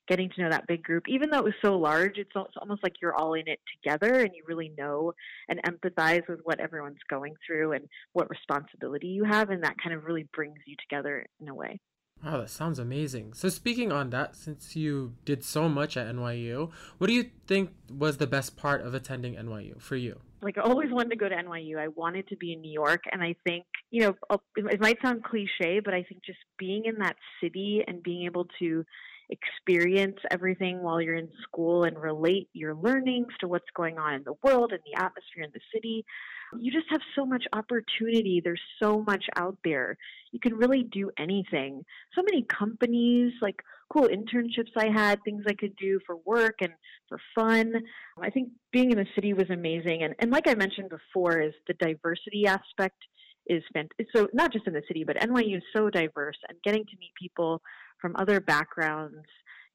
getting 0.07 0.29
to 0.29 0.41
know 0.41 0.49
that 0.49 0.67
big 0.67 0.83
group, 0.83 1.03
even 1.07 1.29
though 1.29 1.37
it 1.37 1.43
was 1.43 1.53
so 1.63 1.77
large, 1.77 2.17
it's, 2.17 2.31
almost 2.59 2.83
like 2.83 2.93
you're 3.01 3.15
all 3.15 3.33
in 3.33 3.47
it 3.47 3.59
together 3.81 4.21
and 4.21 4.31
you 4.35 4.43
really 4.47 4.71
know 4.77 5.13
and 5.49 5.61
empathize 5.63 6.27
with 6.27 6.39
what 6.43 6.59
everyone's 6.59 6.97
going 7.09 7.35
through 7.45 7.73
and 7.73 7.87
what 8.13 8.29
responsibility 8.29 9.07
you 9.07 9.23
have. 9.23 9.49
And 9.49 9.63
that 9.63 9.75
kind 9.81 9.95
of 9.95 10.05
really 10.05 10.27
brings 10.33 10.57
you 10.65 10.75
together 10.87 11.25
in 11.39 11.49
a 11.49 11.55
way. 11.55 11.79
Wow, 12.23 12.37
that 12.37 12.49
sounds 12.49 12.79
amazing. 12.79 13.33
So, 13.33 13.49
speaking 13.49 13.91
on 13.91 14.09
that, 14.11 14.35
since 14.37 14.77
you 14.77 15.15
did 15.25 15.43
so 15.43 15.67
much 15.67 15.97
at 15.97 16.07
NYU, 16.07 16.71
what 16.97 17.07
do 17.07 17.13
you 17.13 17.31
think 17.47 17.71
was 17.89 18.17
the 18.17 18.27
best 18.27 18.55
part 18.55 18.81
of 18.81 18.93
attending 18.93 19.35
NYU 19.35 19.81
for 19.81 19.97
you? 19.97 20.21
Like, 20.41 20.57
I 20.57 20.61
always 20.61 20.89
wanted 20.91 21.09
to 21.09 21.15
go 21.17 21.27
to 21.27 21.35
NYU. 21.35 21.77
I 21.77 21.89
wanted 21.89 22.27
to 22.29 22.37
be 22.37 22.53
in 22.53 22.61
New 22.61 22.71
York. 22.71 23.03
And 23.11 23.21
I 23.21 23.35
think, 23.45 23.65
you 23.91 24.03
know, 24.03 24.39
it 24.55 24.79
might 24.79 24.97
sound 25.01 25.23
cliche, 25.23 25.81
but 25.83 25.93
I 25.93 26.03
think 26.03 26.23
just 26.25 26.39
being 26.57 26.85
in 26.85 26.95
that 26.99 27.15
city 27.41 27.81
and 27.85 28.03
being 28.03 28.25
able 28.25 28.47
to 28.59 28.85
experience 29.29 30.17
everything 30.31 30.81
while 30.81 31.01
you're 31.01 31.15
in 31.15 31.29
school 31.41 31.83
and 31.83 31.97
relate 31.97 32.49
your 32.53 32.75
learnings 32.75 33.33
to 33.39 33.47
what's 33.47 33.69
going 33.75 33.97
on 33.97 34.13
in 34.13 34.23
the 34.23 34.33
world 34.43 34.71
and 34.71 34.81
the 34.85 34.99
atmosphere 34.99 35.43
in 35.43 35.51
the 35.53 35.59
city. 35.73 36.05
You 36.59 36.71
just 36.71 36.85
have 36.89 37.01
so 37.15 37.25
much 37.25 37.45
opportunity. 37.53 38.41
There's 38.43 38.61
so 38.81 39.01
much 39.01 39.25
out 39.37 39.57
there. 39.63 39.97
You 40.31 40.39
can 40.39 40.53
really 40.53 40.83
do 40.83 41.09
anything. 41.17 41.83
So 42.15 42.21
many 42.21 42.43
companies, 42.43 43.33
like 43.41 43.61
cool 43.89 44.07
internships 44.07 44.71
I 44.77 44.89
had, 44.89 45.23
things 45.23 45.43
I 45.47 45.53
could 45.53 45.75
do 45.77 45.99
for 46.05 46.17
work 46.25 46.55
and 46.61 46.73
for 47.09 47.19
fun. 47.33 47.73
I 48.21 48.29
think 48.29 48.49
being 48.71 48.91
in 48.91 48.97
the 48.97 49.07
city 49.15 49.33
was 49.33 49.49
amazing. 49.49 50.03
And, 50.03 50.13
and 50.19 50.31
like 50.31 50.47
I 50.47 50.53
mentioned 50.53 50.89
before, 50.89 51.41
is 51.41 51.53
the 51.67 51.73
diversity 51.73 52.45
aspect 52.45 52.97
is 53.47 53.63
fantastic. 53.73 54.07
So 54.15 54.27
not 54.33 54.53
just 54.53 54.67
in 54.67 54.73
the 54.73 54.83
city, 54.87 55.03
but 55.03 55.17
NYU 55.17 55.57
is 55.57 55.63
so 55.75 55.89
diverse 55.89 56.37
and 56.49 56.57
getting 56.63 56.85
to 56.85 56.97
meet 56.99 57.13
people 57.19 57.61
from 57.99 58.15
other 58.17 58.39
backgrounds 58.39 59.25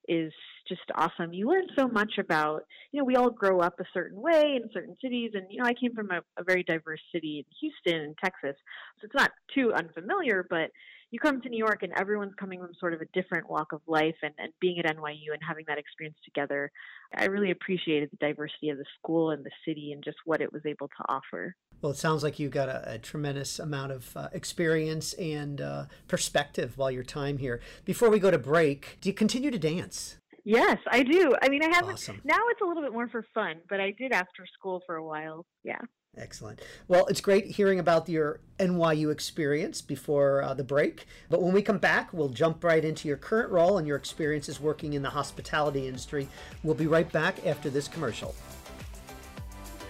is 0.08 0.32
just 0.66 0.80
awesome. 0.94 1.32
You 1.32 1.48
learn 1.48 1.66
so 1.78 1.86
much 1.86 2.14
about, 2.18 2.62
you 2.92 2.98
know, 2.98 3.04
we 3.04 3.16
all 3.16 3.30
grow 3.30 3.60
up 3.60 3.78
a 3.78 3.84
certain 3.92 4.20
way 4.20 4.58
in 4.60 4.70
certain 4.72 4.96
cities. 5.02 5.32
And, 5.34 5.46
you 5.50 5.58
know, 5.58 5.66
I 5.66 5.74
came 5.74 5.94
from 5.94 6.10
a, 6.10 6.20
a 6.38 6.44
very 6.44 6.62
diverse 6.62 7.00
city 7.12 7.44
in 7.44 7.44
Houston 7.60 8.06
and 8.06 8.18
Texas. 8.22 8.56
So 9.00 9.04
it's 9.04 9.14
not 9.14 9.30
too 9.54 9.72
unfamiliar, 9.74 10.46
but 10.48 10.70
you 11.10 11.18
come 11.18 11.40
to 11.40 11.48
New 11.48 11.58
York 11.58 11.82
and 11.82 11.92
everyone's 11.98 12.34
coming 12.38 12.60
from 12.60 12.70
sort 12.78 12.92
of 12.92 13.00
a 13.00 13.06
different 13.14 13.48
walk 13.48 13.72
of 13.72 13.80
life 13.86 14.16
and, 14.22 14.34
and 14.38 14.52
being 14.60 14.78
at 14.78 14.84
NYU 14.84 15.32
and 15.32 15.42
having 15.46 15.64
that 15.68 15.78
experience 15.78 16.18
together. 16.24 16.70
I 17.16 17.26
really 17.26 17.50
appreciated 17.50 18.10
the 18.10 18.18
diversity 18.18 18.68
of 18.68 18.78
the 18.78 18.84
school 18.98 19.30
and 19.30 19.44
the 19.44 19.50
city 19.66 19.92
and 19.92 20.04
just 20.04 20.18
what 20.24 20.40
it 20.40 20.52
was 20.52 20.62
able 20.66 20.88
to 20.88 21.04
offer. 21.08 21.56
Well, 21.80 21.92
it 21.92 21.96
sounds 21.96 22.22
like 22.22 22.38
you 22.38 22.48
got 22.48 22.68
a, 22.68 22.94
a 22.94 22.98
tremendous 22.98 23.58
amount 23.58 23.92
of 23.92 24.16
uh, 24.16 24.28
experience 24.32 25.14
and 25.14 25.60
uh, 25.60 25.84
perspective 26.08 26.76
while 26.76 26.90
your 26.90 27.04
time 27.04 27.38
here. 27.38 27.60
Before 27.84 28.10
we 28.10 28.18
go 28.18 28.30
to 28.30 28.38
break, 28.38 28.98
do 29.00 29.08
you 29.08 29.14
continue 29.14 29.50
to 29.50 29.58
dance? 29.58 30.16
Yes, 30.44 30.78
I 30.90 31.02
do. 31.02 31.34
I 31.42 31.48
mean, 31.48 31.62
I 31.62 31.68
haven't. 31.68 31.94
Awesome. 31.94 32.20
Now 32.24 32.38
it's 32.50 32.60
a 32.62 32.64
little 32.64 32.82
bit 32.82 32.92
more 32.92 33.08
for 33.08 33.24
fun, 33.34 33.56
but 33.68 33.80
I 33.80 33.92
did 33.98 34.12
after 34.12 34.46
school 34.58 34.82
for 34.86 34.96
a 34.96 35.04
while. 35.04 35.44
Yeah. 35.62 35.80
Excellent. 36.18 36.60
Well, 36.88 37.06
it's 37.06 37.20
great 37.20 37.46
hearing 37.46 37.78
about 37.78 38.08
your 38.08 38.40
NYU 38.58 39.12
experience 39.12 39.80
before 39.80 40.42
uh, 40.42 40.54
the 40.54 40.64
break. 40.64 41.06
But 41.30 41.42
when 41.42 41.52
we 41.52 41.62
come 41.62 41.78
back, 41.78 42.12
we'll 42.12 42.28
jump 42.28 42.64
right 42.64 42.84
into 42.84 43.08
your 43.08 43.16
current 43.16 43.50
role 43.50 43.78
and 43.78 43.86
your 43.86 43.96
experiences 43.96 44.60
working 44.60 44.94
in 44.94 45.02
the 45.02 45.10
hospitality 45.10 45.86
industry. 45.86 46.28
We'll 46.62 46.74
be 46.74 46.86
right 46.86 47.10
back 47.10 47.46
after 47.46 47.70
this 47.70 47.88
commercial. 47.88 48.34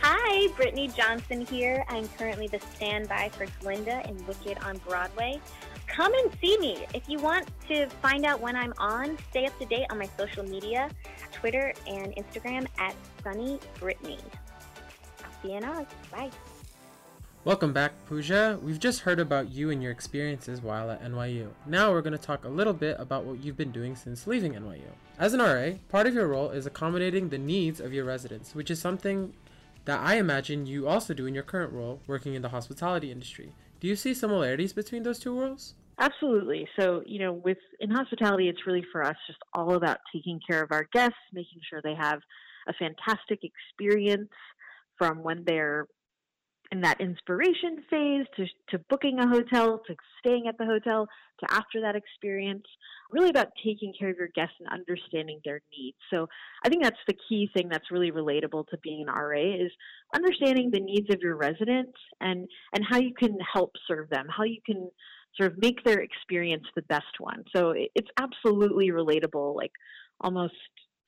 Hi, 0.00 0.48
Brittany 0.54 0.88
Johnson 0.88 1.44
here. 1.44 1.84
I'm 1.88 2.06
currently 2.10 2.46
the 2.46 2.60
standby 2.60 3.30
for 3.30 3.46
Glinda 3.60 4.08
in 4.08 4.24
Wicked 4.26 4.58
on 4.58 4.78
Broadway. 4.78 5.40
Come 5.88 6.12
and 6.14 6.30
see 6.40 6.56
me. 6.58 6.86
If 6.94 7.08
you 7.08 7.18
want 7.18 7.48
to 7.68 7.88
find 8.02 8.24
out 8.24 8.40
when 8.40 8.54
I'm 8.54 8.74
on, 8.78 9.18
stay 9.30 9.46
up 9.46 9.58
to 9.58 9.64
date 9.64 9.86
on 9.90 9.98
my 9.98 10.08
social 10.16 10.44
media. 10.44 10.90
Twitter 11.32 11.72
and 11.88 12.14
Instagram 12.16 12.66
at 12.78 12.94
Sunny 13.24 13.58
Brittany. 13.80 14.18
I'll 15.48 15.60
see 15.60 15.66
you 15.66 15.70
in 15.70 15.78
Oz. 15.78 15.86
Bye. 16.10 16.30
Welcome 17.44 17.72
back, 17.72 17.92
Pooja. 18.06 18.58
We've 18.62 18.78
just 18.78 19.00
heard 19.00 19.18
about 19.18 19.50
you 19.50 19.70
and 19.70 19.82
your 19.82 19.92
experiences 19.92 20.60
while 20.60 20.90
at 20.90 21.02
NYU. 21.02 21.48
Now 21.66 21.92
we're 21.92 22.02
going 22.02 22.12
to 22.12 22.18
talk 22.18 22.44
a 22.44 22.48
little 22.48 22.74
bit 22.74 22.96
about 22.98 23.24
what 23.24 23.42
you've 23.42 23.56
been 23.56 23.72
doing 23.72 23.96
since 23.96 24.26
leaving 24.26 24.52
NYU. 24.52 24.90
As 25.18 25.32
an 25.32 25.40
RA, 25.40 25.78
part 25.88 26.06
of 26.06 26.14
your 26.14 26.28
role 26.28 26.50
is 26.50 26.66
accommodating 26.66 27.28
the 27.28 27.38
needs 27.38 27.80
of 27.80 27.94
your 27.94 28.04
residents, 28.04 28.54
which 28.54 28.70
is 28.70 28.80
something 28.80 29.32
that 29.86 30.00
I 30.00 30.16
imagine 30.16 30.66
you 30.66 30.86
also 30.86 31.14
do 31.14 31.26
in 31.26 31.34
your 31.34 31.44
current 31.44 31.72
role 31.72 32.00
working 32.06 32.34
in 32.34 32.42
the 32.42 32.50
hospitality 32.50 33.10
industry. 33.10 33.54
Do 33.80 33.88
you 33.88 33.96
see 33.96 34.12
similarities 34.12 34.74
between 34.74 35.04
those 35.04 35.18
two 35.18 35.38
roles? 35.38 35.74
Absolutely. 35.98 36.68
So, 36.78 37.02
you 37.06 37.18
know, 37.18 37.32
with 37.32 37.58
in 37.80 37.90
hospitality, 37.90 38.48
it's 38.48 38.66
really 38.66 38.84
for 38.92 39.02
us 39.02 39.16
just 39.26 39.38
all 39.54 39.74
about 39.74 39.98
taking 40.12 40.40
care 40.46 40.62
of 40.62 40.70
our 40.72 40.86
guests, 40.92 41.16
making 41.32 41.60
sure 41.68 41.80
they 41.82 41.94
have 41.94 42.20
a 42.68 42.72
fantastic 42.74 43.40
experience 43.42 44.28
from 44.98 45.22
when 45.22 45.44
they're 45.46 45.86
in 46.70 46.82
that 46.82 47.00
inspiration 47.00 47.82
phase 47.88 48.26
to, 48.36 48.44
to 48.68 48.84
booking 48.90 49.18
a 49.20 49.26
hotel 49.26 49.80
to 49.86 49.96
staying 50.18 50.46
at 50.48 50.58
the 50.58 50.66
hotel 50.66 51.08
to 51.40 51.54
after 51.54 51.80
that 51.80 51.96
experience 51.96 52.64
really 53.10 53.30
about 53.30 53.48
taking 53.64 53.90
care 53.98 54.10
of 54.10 54.18
your 54.18 54.28
guests 54.34 54.56
and 54.60 54.68
understanding 54.68 55.40
their 55.44 55.62
needs. 55.76 55.96
So 56.10 56.28
i 56.64 56.68
think 56.68 56.82
that's 56.82 56.96
the 57.06 57.16
key 57.28 57.48
thing 57.54 57.68
that's 57.70 57.90
really 57.90 58.10
relatable 58.10 58.66
to 58.66 58.78
being 58.82 59.06
an 59.08 59.14
ra 59.14 59.38
is 59.38 59.72
understanding 60.14 60.70
the 60.70 60.80
needs 60.80 61.06
of 61.14 61.20
your 61.22 61.36
residents 61.36 61.96
and 62.20 62.46
and 62.74 62.84
how 62.86 62.98
you 62.98 63.14
can 63.14 63.38
help 63.52 63.72
serve 63.86 64.10
them 64.10 64.26
how 64.28 64.44
you 64.44 64.60
can 64.66 64.90
sort 65.36 65.52
of 65.52 65.58
make 65.58 65.82
their 65.84 66.00
experience 66.00 66.64
the 66.74 66.82
best 66.82 67.18
one. 67.18 67.44
So 67.54 67.74
it's 67.76 68.10
absolutely 68.20 68.88
relatable 68.88 69.54
like 69.54 69.72
almost 70.20 70.54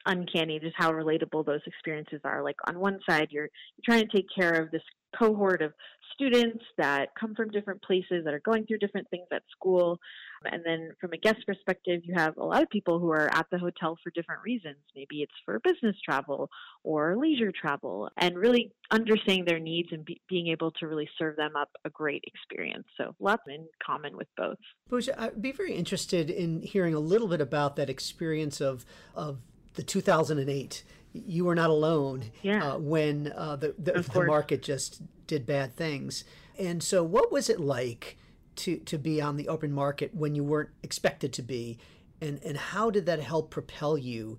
uncanny 0.06 0.58
just 0.58 0.74
how 0.76 0.90
relatable 0.90 1.44
those 1.44 1.60
experiences 1.66 2.20
are 2.24 2.42
like 2.42 2.56
on 2.66 2.78
one 2.78 2.98
side 3.08 3.28
you're, 3.30 3.48
you're 3.76 3.84
trying 3.84 4.06
to 4.06 4.16
take 4.16 4.26
care 4.34 4.52
of 4.52 4.70
this 4.70 4.82
cohort 5.18 5.62
of 5.62 5.72
students 6.14 6.62
that 6.76 7.08
come 7.18 7.34
from 7.34 7.50
different 7.50 7.82
places 7.82 8.24
that 8.24 8.34
are 8.34 8.42
going 8.44 8.66
through 8.66 8.78
different 8.78 9.08
things 9.10 9.26
at 9.32 9.42
school. 9.50 9.98
And 10.44 10.62
then 10.64 10.90
from 11.00 11.12
a 11.12 11.16
guest 11.16 11.38
perspective, 11.46 12.02
you 12.04 12.14
have 12.16 12.36
a 12.36 12.44
lot 12.44 12.62
of 12.62 12.70
people 12.70 12.98
who 12.98 13.10
are 13.10 13.28
at 13.34 13.46
the 13.50 13.58
hotel 13.58 13.96
for 14.02 14.10
different 14.10 14.42
reasons. 14.42 14.76
Maybe 14.94 15.22
it's 15.22 15.32
for 15.44 15.60
business 15.60 15.96
travel 16.04 16.48
or 16.82 17.16
leisure 17.16 17.52
travel, 17.52 18.08
and 18.16 18.36
really 18.36 18.72
understanding 18.90 19.44
their 19.46 19.58
needs 19.58 19.88
and 19.92 20.04
be, 20.04 20.20
being 20.28 20.48
able 20.48 20.70
to 20.72 20.86
really 20.86 21.08
serve 21.18 21.36
them 21.36 21.52
up 21.56 21.68
a 21.84 21.90
great 21.90 22.24
experience. 22.26 22.86
So 22.96 23.14
lots 23.20 23.42
in 23.48 23.66
common 23.84 24.16
with 24.16 24.28
both. 24.36 24.56
Pooja, 24.88 25.20
I'd 25.20 25.42
be 25.42 25.52
very 25.52 25.74
interested 25.74 26.30
in 26.30 26.62
hearing 26.62 26.94
a 26.94 27.00
little 27.00 27.28
bit 27.28 27.40
about 27.40 27.76
that 27.76 27.90
experience 27.90 28.60
of 28.60 28.84
of 29.14 29.38
the 29.74 29.82
2008 29.82 30.82
you 31.12 31.44
were 31.44 31.54
not 31.54 31.70
alone 31.70 32.30
yeah. 32.42 32.72
uh, 32.72 32.78
when 32.78 33.32
uh, 33.36 33.56
the, 33.56 33.74
the, 33.78 34.00
the, 34.00 34.24
market 34.24 34.62
just 34.62 35.02
did 35.26 35.46
bad 35.46 35.74
things. 35.74 36.24
And 36.58 36.82
so, 36.82 37.02
what 37.02 37.32
was 37.32 37.48
it 37.48 37.58
like 37.58 38.16
to, 38.56 38.78
to 38.78 38.98
be 38.98 39.20
on 39.20 39.36
the 39.36 39.48
open 39.48 39.72
market 39.72 40.14
when 40.14 40.34
you 40.34 40.44
weren't 40.44 40.70
expected 40.82 41.32
to 41.34 41.42
be? 41.42 41.78
And, 42.20 42.40
and 42.44 42.56
how 42.56 42.90
did 42.90 43.06
that 43.06 43.20
help 43.20 43.50
propel 43.50 43.96
you 43.96 44.38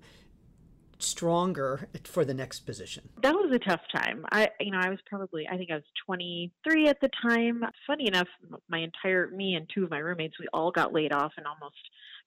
stronger 0.98 1.88
for 2.04 2.24
the 2.24 2.32
next 2.32 2.60
position? 2.60 3.08
That 3.22 3.34
was 3.34 3.52
a 3.52 3.58
tough 3.58 3.80
time. 3.92 4.24
I, 4.30 4.48
you 4.60 4.70
know, 4.70 4.78
I 4.78 4.88
was 4.88 5.00
probably, 5.06 5.48
I 5.50 5.56
think 5.56 5.70
I 5.70 5.74
was 5.74 5.84
23 6.06 6.88
at 6.88 7.00
the 7.00 7.10
time. 7.28 7.64
Funny 7.86 8.06
enough, 8.06 8.28
my 8.68 8.78
entire, 8.78 9.28
me 9.28 9.54
and 9.54 9.68
two 9.74 9.84
of 9.84 9.90
my 9.90 9.98
roommates, 9.98 10.38
we 10.38 10.46
all 10.52 10.70
got 10.70 10.92
laid 10.92 11.12
off 11.12 11.32
and 11.36 11.46
almost 11.46 11.76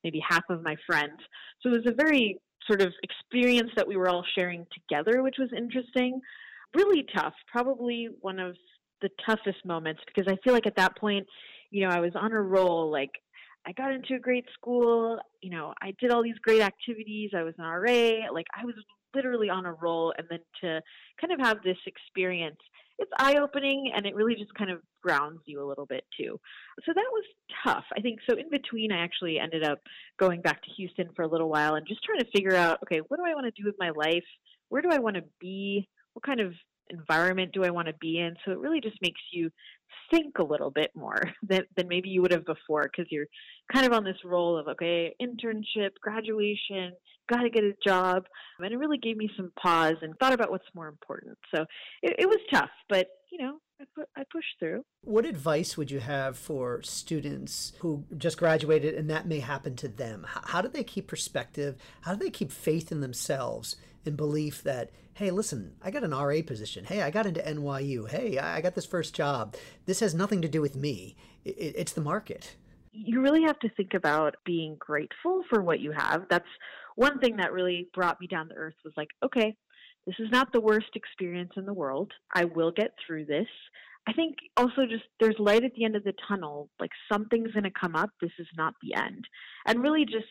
maybe 0.04 0.22
half 0.28 0.44
of 0.50 0.62
my 0.62 0.76
friends. 0.86 1.20
So 1.62 1.70
it 1.70 1.78
was 1.78 1.88
a 1.88 1.96
very 1.96 2.40
sort 2.67 2.81
of 2.81 2.93
experience 3.03 3.72
that 3.75 3.88
we 3.88 3.98
were 3.98 4.10
all 4.10 4.25
sharing 4.36 4.65
together, 4.74 5.24
which 5.24 5.36
was 5.38 5.50
interesting. 5.55 6.19
Really 6.74 7.05
tough, 7.15 7.34
probably 7.51 8.10
one 8.22 8.39
of 8.39 8.55
the 9.01 9.10
toughest 9.25 9.65
moments 9.65 10.01
because 10.05 10.31
I 10.31 10.38
feel 10.43 10.53
like 10.53 10.65
at 10.65 10.75
that 10.77 10.98
point, 10.98 11.25
you 11.71 11.88
know, 11.88 11.93
I 11.93 11.99
was 11.99 12.12
on 12.15 12.32
a 12.32 12.41
roll. 12.41 12.91
Like, 12.91 13.12
I 13.67 13.71
got 13.71 13.93
into 13.93 14.15
a 14.15 14.19
great 14.19 14.45
school, 14.54 15.19
you 15.41 15.49
know, 15.49 15.73
I 15.82 15.93
did 15.99 16.12
all 16.12 16.23
these 16.23 16.38
great 16.43 16.62
activities, 16.62 17.32
I 17.36 17.43
was 17.43 17.56
an 17.58 17.65
RA, 17.65 18.32
like, 18.32 18.45
I 18.56 18.63
was 18.63 18.75
literally 19.15 19.49
on 19.49 19.65
a 19.65 19.73
roll. 19.73 20.13
And 20.17 20.28
then 20.30 20.39
to 20.62 20.82
kind 21.19 21.34
of 21.34 21.39
have 21.39 21.63
this 21.63 21.78
experience 21.88 22.60
it's 22.97 23.12
eye 23.19 23.36
opening 23.41 23.91
and 23.95 24.06
it 24.06 24.15
really 24.15 24.36
just 24.36 24.54
kind 24.54 24.71
of 24.71 24.80
grounds 25.01 25.41
you 25.45 25.63
a 25.63 25.67
little 25.67 25.86
bit 25.86 26.06
too. 26.17 26.39
So 26.86 26.93
that 26.93 27.06
was 27.12 27.23
tough. 27.63 27.84
I 27.95 28.01
think 28.01 28.19
so 28.30 28.38
in 28.38 28.49
between 28.49 28.91
I 28.91 29.04
actually 29.04 29.39
ended 29.39 29.63
up 29.63 29.80
going 30.19 30.41
back 30.41 30.62
to 30.63 30.71
Houston 30.78 31.10
for 31.15 31.23
a 31.23 31.28
little 31.28 31.49
while 31.49 31.75
and 31.75 31.88
just 31.88 32.04
trying 32.04 32.19
to 32.19 32.32
figure 32.34 32.56
out, 32.56 32.80
okay, 32.84 33.01
what 33.08 33.17
do 33.17 33.23
I 33.25 33.34
want 33.34 33.54
to 33.54 33.62
do 33.62 33.67
with 33.67 33.75
my 33.80 33.89
life? 33.89 34.23
Where 34.69 34.82
do 34.82 34.89
I 34.91 34.99
want 34.99 35.17
to 35.17 35.23
be? 35.39 35.88
What 36.13 36.23
kind 36.23 36.39
of 36.39 36.54
environment 36.89 37.51
do 37.54 37.63
I 37.63 37.69
want 37.69 37.88
to 37.88 37.93
be 37.99 38.19
in? 38.19 38.36
So 38.45 38.51
it 38.51 38.60
really 38.60 38.82
just 38.82 38.97
makes 39.01 39.21
you 39.32 39.49
think 40.12 40.38
a 40.39 40.43
little 40.43 40.71
bit 40.71 40.91
more 40.95 41.21
than, 41.43 41.63
than 41.76 41.88
maybe 41.88 42.10
you 42.10 42.21
would 42.21 42.32
have 42.32 42.45
before 42.45 42.84
because 42.84 43.12
you're 43.12 43.28
kind 43.71 43.86
of 43.86 43.93
on 43.93 44.04
this 44.04 44.17
role 44.24 44.58
of, 44.58 44.67
okay, 44.67 45.15
internship, 45.21 45.91
graduation, 46.02 46.93
got 47.30 47.41
to 47.41 47.50
get 47.50 47.63
a 47.63 47.74
job. 47.86 48.24
And 48.60 48.71
it 48.71 48.78
really 48.78 48.98
gave 48.98 49.17
me 49.17 49.30
some 49.36 49.52
pause 49.62 49.95
and 50.02 50.13
thought 50.19 50.34
about 50.34 50.52
what's 50.52 50.65
more 50.74 50.88
important. 50.88 51.38
So 51.54 51.65
it, 52.02 52.15
it 52.19 52.26
was 52.28 52.39
tough, 52.54 52.69
but, 52.89 53.08
you 53.32 53.39
know, 53.39 53.60
I, 53.80 53.84
pu- 53.95 54.08
I 54.15 54.24
pushed 54.32 54.56
through. 54.60 54.86
What 55.02 55.26
advice 55.26 55.76
would 55.76 55.91
you 55.91 56.00
have 56.00 56.38
for 56.38 56.82
students 56.84 57.74
who 57.80 58.06
just 58.17 58.38
graduated 58.38 58.95
and 58.95 59.10
that 59.10 59.28
may 59.28 59.39
happen 59.39 59.76
to 59.78 59.88
them? 59.88 60.26
How, 60.28 60.41
how 60.45 60.62
do 60.62 60.69
they 60.69 60.84
keep 60.84 61.08
perspective? 61.08 61.76
How 62.02 62.13
do 62.13 62.24
they 62.24 62.30
keep 62.30 62.52
faith 62.52 62.91
in 62.91 63.02
themselves 63.02 63.76
and 64.06 64.18
belief 64.18 64.63
that, 64.63 64.91
hey, 65.13 65.32
listen, 65.32 65.76
I 65.82 65.91
got 65.91 66.04
an 66.04 66.12
RA 66.12 66.41
position. 66.46 66.86
Hey, 66.86 67.02
I 67.02 67.12
got 67.12 67.26
into 67.26 67.41
NYU. 67.41 68.10
Hey, 68.10 68.38
I 68.38 68.62
got 68.62 68.76
this 68.76 68.86
first 68.86 69.13
job. 69.13 69.56
This 69.86 70.00
has 70.00 70.13
nothing 70.13 70.41
to 70.41 70.48
do 70.48 70.62
with 70.62 70.76
me, 70.76 71.15
it's 71.44 71.94
the 71.94 72.02
market. 72.02 72.56
You 72.91 73.22
really 73.22 73.44
have 73.44 73.60
to 73.60 73.70
think 73.70 73.94
about 73.94 74.36
being 74.46 74.78
grateful 74.80 75.44
for 75.50 75.62
what 75.62 75.80
you 75.80 75.91
have. 75.91 76.28
That's 76.30 76.48
one 76.96 77.20
thing 77.20 77.38
that 77.38 77.52
really 77.52 77.89
brought 77.94 78.22
me 78.22 78.28
down 78.28 78.50
to 78.50 78.56
earth 78.56 78.76
was 78.84 78.94
like, 78.96 79.10
okay, 79.24 79.56
this 80.08 80.15
is 80.20 80.30
not 80.32 80.54
the 80.54 80.62
worst 80.62 80.96
experience 80.96 81.52
in 81.58 81.65
the 81.65 81.74
world. 81.74 82.12
I 82.34 82.46
will 82.46 82.72
get 82.72 82.94
through 83.06 83.26
this. 83.26 83.48
I 84.08 84.13
think 84.13 84.36
also 84.56 84.86
just 84.86 85.04
there's 85.20 85.36
light 85.39 85.63
at 85.63 85.74
the 85.76 85.84
end 85.84 85.96
of 85.96 86.04
the 86.04 86.13
tunnel. 86.28 86.70
Like 86.80 86.91
something's 87.12 87.52
going 87.52 87.63
to 87.63 87.72
come 87.72 87.96
up. 87.96 88.12
This 88.22 88.32
is 88.39 88.48
not 88.56 88.76
the 88.82 88.94
end. 88.96 89.26
And 89.65 89.82
really 89.82 90.06
just, 90.06 90.26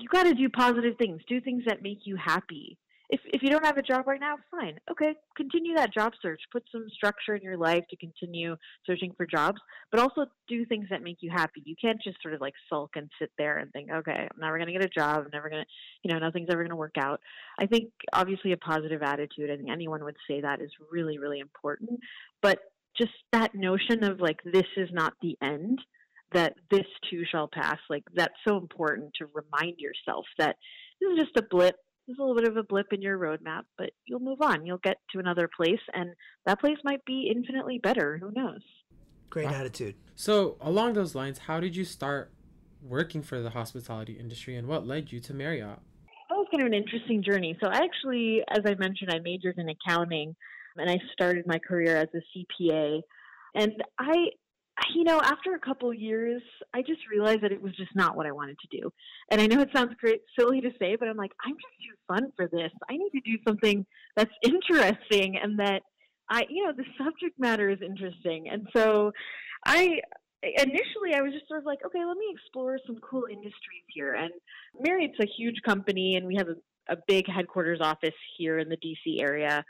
you 0.00 0.08
got 0.08 0.24
to 0.24 0.34
do 0.34 0.48
positive 0.48 0.96
things, 0.98 1.22
do 1.28 1.40
things 1.40 1.64
that 1.66 1.82
make 1.82 2.00
you 2.04 2.16
happy 2.16 2.78
if 3.10 3.20
if 3.24 3.42
you 3.42 3.48
don't 3.48 3.64
have 3.64 3.78
a 3.78 3.82
job 3.82 4.06
right 4.06 4.20
now, 4.20 4.36
fine. 4.50 4.78
Okay, 4.90 5.14
continue 5.36 5.74
that 5.74 5.94
job 5.94 6.12
search. 6.20 6.40
Put 6.52 6.64
some 6.70 6.86
structure 6.94 7.34
in 7.34 7.42
your 7.42 7.56
life 7.56 7.84
to 7.90 7.96
continue 7.96 8.56
searching 8.84 9.12
for 9.16 9.26
jobs, 9.26 9.58
but 9.90 10.00
also 10.00 10.26
do 10.46 10.66
things 10.66 10.86
that 10.90 11.02
make 11.02 11.18
you 11.20 11.30
happy. 11.30 11.62
You 11.64 11.74
can't 11.80 12.00
just 12.02 12.20
sort 12.22 12.34
of 12.34 12.40
like 12.40 12.54
sulk 12.68 12.90
and 12.96 13.10
sit 13.18 13.30
there 13.38 13.58
and 13.58 13.72
think, 13.72 13.90
okay, 13.90 14.28
I'm 14.30 14.40
never 14.40 14.58
going 14.58 14.66
to 14.66 14.72
get 14.72 14.84
a 14.84 14.88
job. 14.88 15.24
I'm 15.24 15.30
never 15.32 15.48
going 15.48 15.62
to, 15.62 15.68
you 16.02 16.12
know, 16.12 16.18
nothing's 16.18 16.48
ever 16.50 16.62
going 16.62 16.70
to 16.70 16.76
work 16.76 16.96
out. 16.98 17.20
I 17.58 17.66
think 17.66 17.90
obviously 18.12 18.52
a 18.52 18.58
positive 18.58 19.02
attitude. 19.02 19.50
I 19.50 19.56
think 19.56 19.70
anyone 19.70 20.04
would 20.04 20.16
say 20.28 20.42
that 20.42 20.60
is 20.60 20.70
really 20.90 21.18
really 21.18 21.40
important, 21.40 22.00
but 22.42 22.58
just 22.96 23.12
that 23.32 23.54
notion 23.54 24.04
of 24.04 24.20
like 24.20 24.40
this 24.44 24.66
is 24.76 24.90
not 24.92 25.14
the 25.22 25.36
end 25.40 25.78
that 26.32 26.54
this 26.70 26.86
too 27.10 27.22
shall 27.30 27.48
pass 27.48 27.78
like 27.88 28.04
that's 28.14 28.34
so 28.46 28.56
important 28.58 29.10
to 29.18 29.26
remind 29.34 29.78
yourself 29.78 30.26
that 30.38 30.56
this 31.00 31.10
is 31.12 31.18
just 31.24 31.36
a 31.36 31.42
blip 31.48 31.76
This 32.06 32.14
is 32.14 32.18
a 32.18 32.22
little 32.22 32.36
bit 32.36 32.48
of 32.48 32.56
a 32.56 32.62
blip 32.62 32.92
in 32.92 33.02
your 33.02 33.18
roadmap, 33.18 33.62
but 33.76 33.90
you'll 34.06 34.20
move 34.20 34.40
on. 34.40 34.66
You'll 34.66 34.78
get 34.78 34.96
to 35.12 35.18
another 35.18 35.48
place, 35.54 35.80
and 35.94 36.10
that 36.46 36.60
place 36.60 36.78
might 36.84 37.04
be 37.04 37.30
infinitely 37.34 37.78
better. 37.78 38.18
Who 38.18 38.30
knows? 38.32 38.62
Great 39.30 39.46
wow. 39.46 39.54
attitude. 39.54 39.94
So, 40.16 40.56
along 40.60 40.94
those 40.94 41.14
lines, 41.14 41.38
how 41.38 41.60
did 41.60 41.76
you 41.76 41.84
start 41.84 42.32
working 42.82 43.22
for 43.22 43.40
the 43.40 43.50
hospitality 43.50 44.14
industry, 44.14 44.56
and 44.56 44.66
what 44.66 44.86
led 44.86 45.12
you 45.12 45.20
to 45.20 45.34
Marriott? 45.34 45.80
That 46.28 46.36
was 46.36 46.46
kind 46.50 46.62
of 46.62 46.66
an 46.66 46.74
interesting 46.74 47.22
journey. 47.22 47.56
So, 47.62 47.68
I 47.68 47.78
actually, 47.78 48.42
as 48.50 48.60
I 48.64 48.74
mentioned, 48.74 49.10
I 49.12 49.18
majored 49.18 49.58
in 49.58 49.68
accounting, 49.68 50.34
and 50.76 50.90
I 50.90 50.98
started 51.12 51.46
my 51.46 51.58
career 51.58 51.96
as 51.96 52.08
a 52.14 52.22
CPA. 52.32 53.02
And 53.54 53.72
I 53.98 54.30
you 54.94 55.04
know, 55.04 55.20
after 55.20 55.54
a 55.54 55.58
couple 55.58 55.92
years, 55.92 56.42
I 56.74 56.82
just 56.82 57.00
realized 57.10 57.42
that 57.42 57.52
it 57.52 57.62
was 57.62 57.74
just 57.76 57.94
not 57.94 58.16
what 58.16 58.26
I 58.26 58.32
wanted 58.32 58.56
to 58.60 58.80
do. 58.80 58.92
And 59.30 59.40
I 59.40 59.46
know 59.46 59.60
it 59.60 59.70
sounds 59.74 59.94
great, 60.00 60.20
silly 60.38 60.60
to 60.60 60.70
say, 60.78 60.96
but 60.96 61.08
I'm 61.08 61.16
like, 61.16 61.32
I'm 61.44 61.54
just 61.54 61.74
too 61.80 61.96
fun 62.06 62.32
for 62.36 62.48
this. 62.48 62.70
I 62.88 62.96
need 62.96 63.10
to 63.10 63.20
do 63.20 63.38
something 63.46 63.84
that's 64.16 64.32
interesting 64.42 65.36
and 65.42 65.58
that 65.58 65.82
I, 66.30 66.44
you 66.48 66.64
know, 66.64 66.72
the 66.76 66.84
subject 66.96 67.38
matter 67.38 67.70
is 67.70 67.78
interesting. 67.82 68.48
And 68.50 68.68
so 68.74 69.12
I, 69.66 70.00
initially 70.42 71.14
I 71.14 71.22
was 71.22 71.32
just 71.32 71.48
sort 71.48 71.60
of 71.60 71.66
like, 71.66 71.78
okay, 71.84 72.04
let 72.04 72.16
me 72.16 72.26
explore 72.32 72.78
some 72.86 72.96
cool 72.98 73.24
industries 73.30 73.84
here. 73.88 74.14
And 74.14 74.30
Marriott's 74.80 75.18
a 75.20 75.26
huge 75.36 75.56
company 75.64 76.16
and 76.16 76.26
we 76.26 76.36
have 76.36 76.48
a, 76.48 76.92
a 76.92 76.96
big 77.06 77.24
headquarters 77.28 77.80
office 77.80 78.14
here 78.36 78.58
in 78.58 78.68
the 78.68 78.76
DC 78.76 79.20
area. 79.20 79.64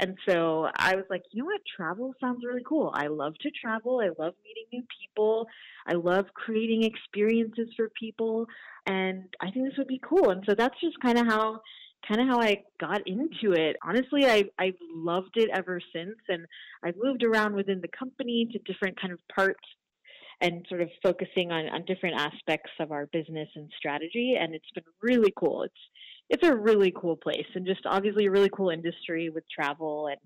And 0.00 0.16
so 0.28 0.68
I 0.76 0.96
was 0.96 1.04
like, 1.08 1.22
you 1.30 1.42
know 1.42 1.46
what? 1.46 1.60
Travel 1.76 2.14
sounds 2.20 2.44
really 2.44 2.64
cool. 2.66 2.92
I 2.94 3.06
love 3.06 3.34
to 3.42 3.50
travel. 3.50 4.00
I 4.00 4.08
love 4.20 4.34
meeting 4.44 4.66
new 4.72 4.82
people. 5.00 5.46
I 5.86 5.94
love 5.94 6.26
creating 6.34 6.82
experiences 6.82 7.68
for 7.76 7.90
people. 7.98 8.46
And 8.86 9.24
I 9.40 9.50
think 9.50 9.68
this 9.68 9.78
would 9.78 9.86
be 9.86 10.00
cool. 10.02 10.30
And 10.30 10.42
so 10.48 10.54
that's 10.54 10.78
just 10.80 10.98
kind 11.00 11.18
of 11.18 11.26
how 11.26 11.60
kind 12.08 12.20
of 12.20 12.26
how 12.26 12.40
I 12.40 12.62
got 12.80 13.06
into 13.06 13.52
it. 13.52 13.76
Honestly, 13.82 14.26
I 14.26 14.44
I've 14.58 14.74
loved 14.92 15.36
it 15.36 15.48
ever 15.54 15.80
since, 15.94 16.16
and 16.28 16.44
I've 16.82 16.96
moved 17.00 17.22
around 17.22 17.54
within 17.54 17.80
the 17.80 17.88
company 17.96 18.48
to 18.52 18.58
different 18.58 19.00
kind 19.00 19.12
of 19.12 19.20
parts 19.34 19.64
and 20.40 20.66
sort 20.68 20.80
of 20.80 20.88
focusing 21.02 21.52
on, 21.52 21.68
on 21.68 21.84
different 21.84 22.20
aspects 22.20 22.70
of 22.80 22.92
our 22.92 23.06
business 23.06 23.48
and 23.54 23.70
strategy 23.78 24.36
and 24.38 24.54
it's 24.54 24.70
been 24.74 24.84
really 25.00 25.32
cool 25.36 25.62
it's 25.62 25.74
it's 26.28 26.46
a 26.46 26.54
really 26.54 26.92
cool 26.96 27.16
place 27.16 27.46
and 27.54 27.66
just 27.66 27.82
obviously 27.86 28.26
a 28.26 28.30
really 28.30 28.50
cool 28.50 28.70
industry 28.70 29.30
with 29.30 29.44
travel 29.48 30.08
and 30.08 30.18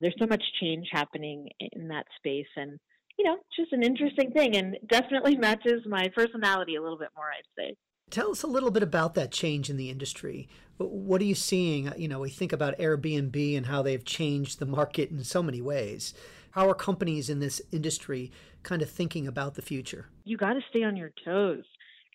there's 0.00 0.14
so 0.18 0.26
much 0.26 0.42
change 0.60 0.86
happening 0.90 1.48
in 1.72 1.88
that 1.88 2.06
space 2.16 2.46
and 2.56 2.78
you 3.18 3.24
know 3.24 3.36
just 3.56 3.72
an 3.72 3.82
interesting 3.82 4.30
thing 4.32 4.56
and 4.56 4.76
definitely 4.88 5.36
matches 5.38 5.82
my 5.86 6.08
personality 6.14 6.76
a 6.76 6.82
little 6.82 6.98
bit 6.98 7.10
more 7.16 7.26
i'd 7.26 7.42
say 7.56 7.76
Tell 8.10 8.30
us 8.30 8.42
a 8.42 8.46
little 8.46 8.70
bit 8.70 8.82
about 8.82 9.14
that 9.14 9.32
change 9.32 9.70
in 9.70 9.76
the 9.76 9.90
industry. 9.90 10.48
What 10.76 11.20
are 11.20 11.24
you 11.24 11.34
seeing? 11.34 11.92
You 11.96 12.08
know, 12.08 12.20
we 12.20 12.30
think 12.30 12.52
about 12.52 12.78
Airbnb 12.78 13.56
and 13.56 13.66
how 13.66 13.82
they've 13.82 14.04
changed 14.04 14.58
the 14.58 14.66
market 14.66 15.10
in 15.10 15.24
so 15.24 15.42
many 15.42 15.60
ways. 15.60 16.14
How 16.52 16.68
are 16.68 16.74
companies 16.74 17.28
in 17.28 17.40
this 17.40 17.60
industry 17.72 18.30
kind 18.62 18.82
of 18.82 18.90
thinking 18.90 19.26
about 19.26 19.54
the 19.54 19.62
future? 19.62 20.06
You 20.24 20.36
got 20.36 20.52
to 20.52 20.60
stay 20.70 20.84
on 20.84 20.96
your 20.96 21.10
toes. 21.24 21.64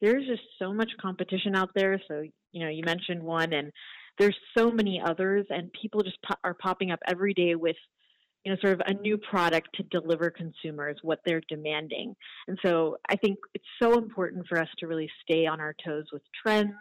There's 0.02 0.26
just 0.26 0.44
so 0.58 0.74
much 0.74 0.90
competition 1.02 1.56
out 1.56 1.72
there. 1.76 2.02
So, 2.08 2.24
you 2.52 2.64
know, 2.64 2.70
you 2.70 2.84
mentioned 2.86 3.24
one, 3.24 3.54
and 3.54 3.72
there's 4.18 4.38
so 4.58 4.72
many 4.72 5.02
others, 5.04 5.46
and 5.50 5.72
people 5.74 6.02
just 6.02 6.18
po- 6.28 6.36
are 6.44 6.54
popping 6.54 6.92
up 6.92 7.00
every 7.08 7.34
day 7.34 7.56
with 7.56 7.76
you 8.46 8.52
know, 8.52 8.58
sort 8.62 8.74
of 8.74 8.82
a 8.88 8.94
new 8.94 9.18
product 9.18 9.68
to 9.76 9.84
deliver 9.84 10.30
consumers 10.30 10.98
what 11.02 11.20
they're 11.26 11.42
demanding. 11.50 12.16
And 12.48 12.58
so 12.64 12.98
I 13.10 13.16
think 13.18 13.38
it's 13.54 13.66
so 13.82 13.98
important 13.98 14.48
for 14.48 14.60
us 14.60 14.70
to 14.80 14.88
really 14.88 15.10
stay 15.24 15.46
on 15.46 15.60
our 15.60 15.76
toes 15.86 16.06
with 16.14 16.22
trends 16.42 16.74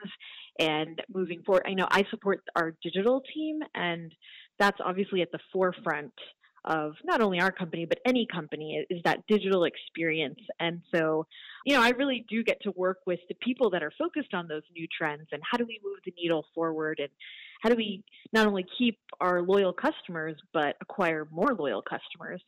and 0.59 1.02
moving 1.12 1.42
forward. 1.44 1.64
I 1.66 1.74
know 1.74 1.88
I 1.90 2.04
support 2.11 2.42
our 2.54 2.74
digital 2.83 3.22
team, 3.35 3.59
and 3.74 4.12
that's 4.59 4.78
obviously 4.85 5.20
at 5.22 5.33
the 5.33 5.40
forefront 5.52 6.12
of 6.68 6.92
not 7.02 7.20
only 7.20 7.40
our 7.40 7.50
company 7.50 7.87
but 7.87 7.98
any 8.07 8.26
company 8.33 8.87
is 8.88 9.02
that 9.04 9.26
digital 9.26 9.64
experience. 9.64 10.38
And 10.61 10.83
so 10.94 11.26
you 11.64 11.74
know 11.74 11.83
i 11.83 11.90
really 11.90 12.24
do 12.28 12.42
get 12.42 12.61
to 12.62 12.70
work 12.72 12.98
with 13.07 13.20
the 13.28 13.35
people 13.42 13.70
that 13.70 13.83
are 13.83 13.92
focused 13.98 14.33
on 14.33 14.48
those 14.48 14.62
new 14.74 14.87
trends 14.96 15.26
and 15.33 15.42
how 15.48 15.59
do 15.59 15.66
we 15.66 15.81
move 15.85 15.98
the 16.04 16.14
needle 16.16 16.44
forward 16.54 16.98
and 16.98 17.11
how 17.61 17.68
do 17.68 17.77
we 17.77 18.05
not 18.33 18.47
only 18.47 18.64
keep 18.77 18.99
our 19.21 19.42
loyal 19.42 19.73
customers 19.73 20.37
but 20.53 20.77
acquire 20.81 21.27
more 21.31 21.55
loyal 21.59 21.83
customers? 21.83 22.40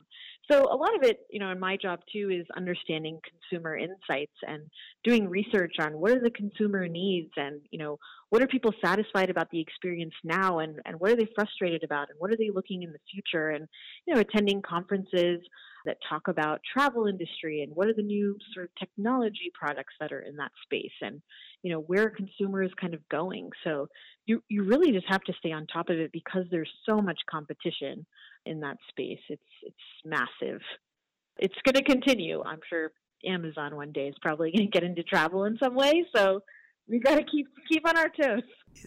So 0.49 0.63
a 0.71 0.75
lot 0.75 0.95
of 0.95 1.03
it 1.03 1.21
you 1.29 1.39
know 1.39 1.51
in 1.51 1.59
my 1.59 1.77
job 1.77 1.99
too 2.11 2.29
is 2.29 2.45
understanding 2.55 3.19
consumer 3.29 3.77
insights 3.77 4.35
and 4.47 4.63
doing 5.03 5.27
research 5.27 5.75
on 5.79 5.99
what 5.99 6.11
are 6.11 6.21
the 6.21 6.31
consumer 6.31 6.87
needs 6.87 7.31
and 7.37 7.61
you 7.71 7.79
know 7.79 7.99
what 8.29 8.41
are 8.41 8.47
people 8.47 8.73
satisfied 8.83 9.29
about 9.29 9.49
the 9.51 9.59
experience 9.59 10.13
now 10.23 10.59
and, 10.59 10.79
and 10.85 10.97
what 10.99 11.11
are 11.11 11.17
they 11.17 11.27
frustrated 11.35 11.83
about 11.83 12.09
and 12.09 12.17
what 12.17 12.31
are 12.31 12.37
they 12.37 12.49
looking 12.49 12.81
in 12.83 12.93
the 12.93 12.99
future? 13.11 13.49
And 13.49 13.67
you 14.05 14.13
know 14.13 14.21
attending 14.21 14.61
conferences 14.61 15.41
that 15.85 15.97
talk 16.07 16.27
about 16.27 16.61
travel 16.73 17.07
industry 17.07 17.61
and 17.63 17.75
what 17.75 17.87
are 17.87 17.93
the 17.93 18.01
new 18.01 18.37
sort 18.53 18.65
of 18.65 18.75
technology 18.75 19.51
products 19.53 19.93
that 19.99 20.11
are 20.11 20.21
in 20.21 20.35
that 20.37 20.51
space 20.63 20.91
and 21.01 21.21
you 21.63 21.71
know 21.71 21.79
where 21.81 22.09
consumers 22.09 22.71
kind 22.79 22.93
of 22.93 23.07
going. 23.09 23.49
So 23.63 23.87
you 24.25 24.43
you 24.49 24.63
really 24.63 24.91
just 24.91 25.07
have 25.09 25.23
to 25.23 25.33
stay 25.39 25.51
on 25.51 25.67
top 25.67 25.89
of 25.89 25.97
it 25.97 26.11
because 26.11 26.45
there's 26.49 26.71
so 26.87 26.97
much 26.97 27.19
competition 27.29 28.05
in 28.45 28.59
that 28.61 28.77
space. 28.89 29.19
It's 29.29 29.41
it's 29.63 29.75
massive. 30.05 30.61
It's 31.37 31.55
going 31.65 31.75
to 31.75 31.83
continue. 31.83 32.43
I'm 32.43 32.59
sure 32.69 32.91
amazon 33.23 33.75
one 33.75 33.91
day 33.91 34.07
is 34.07 34.15
probably 34.21 34.51
going 34.51 34.65
to 34.65 34.71
get 34.71 34.83
into 34.83 35.03
travel 35.03 35.45
in 35.45 35.57
some 35.61 35.75
way. 35.75 36.05
So 36.15 36.41
we 36.91 36.99
got 36.99 37.15
to 37.15 37.23
keep 37.23 37.47
keep 37.67 37.87
on 37.87 37.97
our 37.97 38.09
toes. 38.09 38.43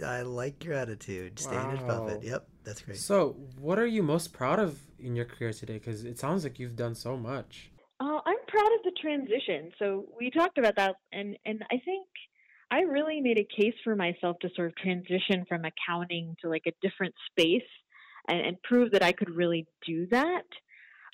I 0.06 0.22
like 0.22 0.62
your 0.64 0.74
attitude. 0.74 1.38
Staying 1.38 1.76
wow. 1.76 1.84
above 1.84 2.08
it 2.10 2.22
yep 2.22 2.46
that's 2.62 2.82
great. 2.82 2.98
So 2.98 3.36
what 3.58 3.78
are 3.78 3.86
you 3.86 4.02
most 4.02 4.32
proud 4.32 4.58
of 4.58 4.78
in 4.98 5.16
your 5.16 5.24
career 5.24 5.52
today? 5.52 5.74
Because 5.74 6.04
it 6.04 6.18
sounds 6.18 6.44
like 6.44 6.58
you've 6.58 6.76
done 6.76 6.94
so 6.94 7.16
much. 7.16 7.70
Uh, 8.00 8.20
i'm 8.26 8.36
proud 8.48 8.72
of 8.76 8.82
the 8.84 8.92
transition. 9.00 9.72
So 9.78 10.06
we 10.18 10.30
talked 10.30 10.58
about 10.58 10.76
that 10.76 10.94
and 11.12 11.36
and 11.44 11.64
i 11.72 11.78
think 11.84 12.06
I 12.70 12.80
really 12.80 13.20
made 13.20 13.38
a 13.38 13.46
case 13.60 13.74
for 13.84 13.94
myself 13.94 14.36
to 14.40 14.48
sort 14.56 14.68
of 14.68 14.76
transition 14.76 15.44
from 15.48 15.62
accounting 15.64 16.34
to 16.40 16.48
like 16.48 16.64
a 16.66 16.72
different 16.82 17.14
space 17.30 17.62
and, 18.28 18.40
and 18.40 18.62
prove 18.62 18.90
that 18.92 19.02
I 19.02 19.12
could 19.12 19.30
really 19.30 19.66
do 19.86 20.08
that. 20.10 20.42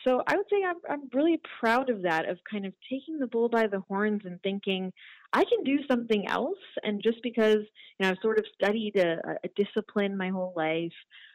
So 0.06 0.22
I 0.26 0.36
would 0.36 0.46
say 0.50 0.62
I'm, 0.66 0.76
I'm 0.88 1.08
really 1.12 1.40
proud 1.60 1.90
of 1.90 2.02
that, 2.02 2.28
of 2.28 2.38
kind 2.50 2.64
of 2.66 2.72
taking 2.90 3.18
the 3.18 3.26
bull 3.26 3.48
by 3.48 3.66
the 3.66 3.80
horns 3.80 4.22
and 4.24 4.40
thinking 4.42 4.92
I 5.32 5.44
can 5.44 5.62
do 5.64 5.78
something 5.90 6.26
else. 6.28 6.58
And 6.82 7.02
just 7.02 7.18
because 7.22 7.58
you 7.98 8.00
know 8.00 8.10
I've 8.10 8.16
sort 8.22 8.38
of 8.38 8.44
studied 8.54 8.96
a, 8.96 9.18
a 9.44 9.48
discipline 9.56 10.16
my 10.16 10.28
whole 10.28 10.52
life, 10.56 10.92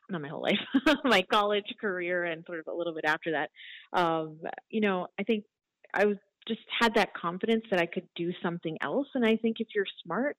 not 0.10 0.22
my 0.22 0.30
whole 0.30 0.42
life, 0.42 0.60
my 1.04 1.22
college 1.22 1.74
career, 1.80 2.26
and 2.26 2.44
sort 2.46 2.60
of 2.60 2.68
a 2.68 2.76
little 2.76 2.94
bit 2.94 3.06
after 3.06 3.32
that, 3.32 3.50
um, 3.98 4.40
you 4.70 4.82
know, 4.82 5.08
I 5.20 5.24
think 5.24 5.46
I 5.94 6.06
was 6.06 6.18
just 6.48 6.62
had 6.80 6.94
that 6.96 7.14
confidence 7.14 7.64
that 7.72 7.82
I 7.82 7.86
could 7.86 8.08
do 8.16 8.32
something 8.44 8.78
else. 8.82 9.08
And 9.16 9.26
I 9.26 9.36
think 9.38 9.58
if 9.60 9.68
you're 9.74 9.86
smart 10.04 10.38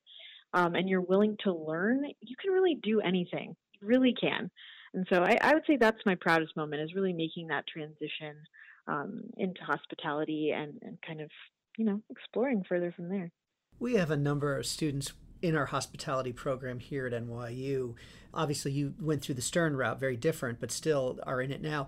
um, 0.53 0.75
and 0.75 0.87
you're 0.87 1.01
willing 1.01 1.37
to 1.43 1.53
learn, 1.53 2.05
you 2.21 2.35
can 2.41 2.51
really 2.51 2.77
do 2.81 3.01
anything. 3.01 3.55
You 3.73 3.87
really 3.87 4.13
can. 4.19 4.49
And 4.93 5.05
so 5.11 5.23
I, 5.23 5.37
I 5.41 5.53
would 5.53 5.63
say 5.67 5.77
that's 5.77 6.05
my 6.05 6.15
proudest 6.15 6.55
moment 6.55 6.81
is 6.81 6.95
really 6.95 7.13
making 7.13 7.47
that 7.47 7.65
transition 7.67 8.35
um, 8.87 9.23
into 9.37 9.61
hospitality 9.63 10.51
and, 10.55 10.79
and 10.81 10.97
kind 11.05 11.21
of, 11.21 11.29
you 11.77 11.85
know, 11.85 12.01
exploring 12.09 12.63
further 12.67 12.91
from 12.91 13.09
there. 13.09 13.31
We 13.79 13.95
have 13.95 14.11
a 14.11 14.17
number 14.17 14.57
of 14.57 14.65
students 14.65 15.13
in 15.41 15.55
our 15.55 15.67
hospitality 15.67 16.33
program 16.33 16.79
here 16.79 17.05
at 17.05 17.13
NYU. 17.13 17.95
Obviously, 18.33 18.71
you 18.71 18.95
went 18.99 19.21
through 19.21 19.35
the 19.35 19.41
Stern 19.41 19.75
route, 19.75 19.99
very 19.99 20.17
different, 20.17 20.59
but 20.59 20.71
still 20.71 21.19
are 21.23 21.41
in 21.41 21.51
it 21.51 21.61
now. 21.61 21.87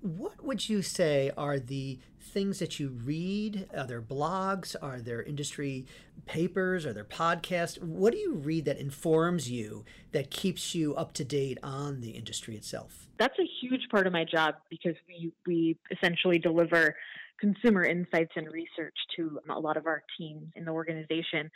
What 0.00 0.44
would 0.44 0.68
you 0.68 0.82
say 0.82 1.30
are 1.36 1.58
the 1.58 1.98
things 2.20 2.58
that 2.58 2.78
you 2.78 2.88
read? 2.88 3.68
Are 3.76 3.86
there 3.86 4.02
blogs? 4.02 4.76
Are 4.80 5.00
there 5.00 5.22
industry 5.22 5.86
papers? 6.26 6.84
Are 6.84 6.92
there 6.92 7.04
podcasts? 7.04 7.80
What 7.82 8.12
do 8.12 8.18
you 8.18 8.34
read 8.34 8.64
that 8.66 8.78
informs 8.78 9.50
you, 9.50 9.84
that 10.12 10.30
keeps 10.30 10.74
you 10.74 10.94
up 10.94 11.12
to 11.14 11.24
date 11.24 11.58
on 11.62 12.00
the 12.00 12.10
industry 12.10 12.56
itself? 12.56 13.08
That's 13.18 13.38
a 13.38 13.48
huge 13.60 13.88
part 13.90 14.06
of 14.06 14.12
my 14.12 14.24
job 14.24 14.56
because 14.70 14.94
we, 15.08 15.32
we 15.46 15.78
essentially 15.90 16.38
deliver 16.38 16.94
consumer 17.40 17.84
insights 17.84 18.32
and 18.36 18.50
research 18.50 18.96
to 19.16 19.38
um, 19.48 19.56
a 19.56 19.58
lot 19.58 19.76
of 19.76 19.86
our 19.86 20.02
teams 20.18 20.46
in 20.56 20.64
the 20.64 20.70
organization. 20.70 21.50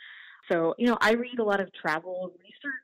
So, 0.51 0.73
you 0.77 0.87
know, 0.87 0.97
I 1.01 1.13
read 1.13 1.39
a 1.39 1.43
lot 1.43 1.59
of 1.61 1.69
travel 1.73 2.31
research 2.39 2.81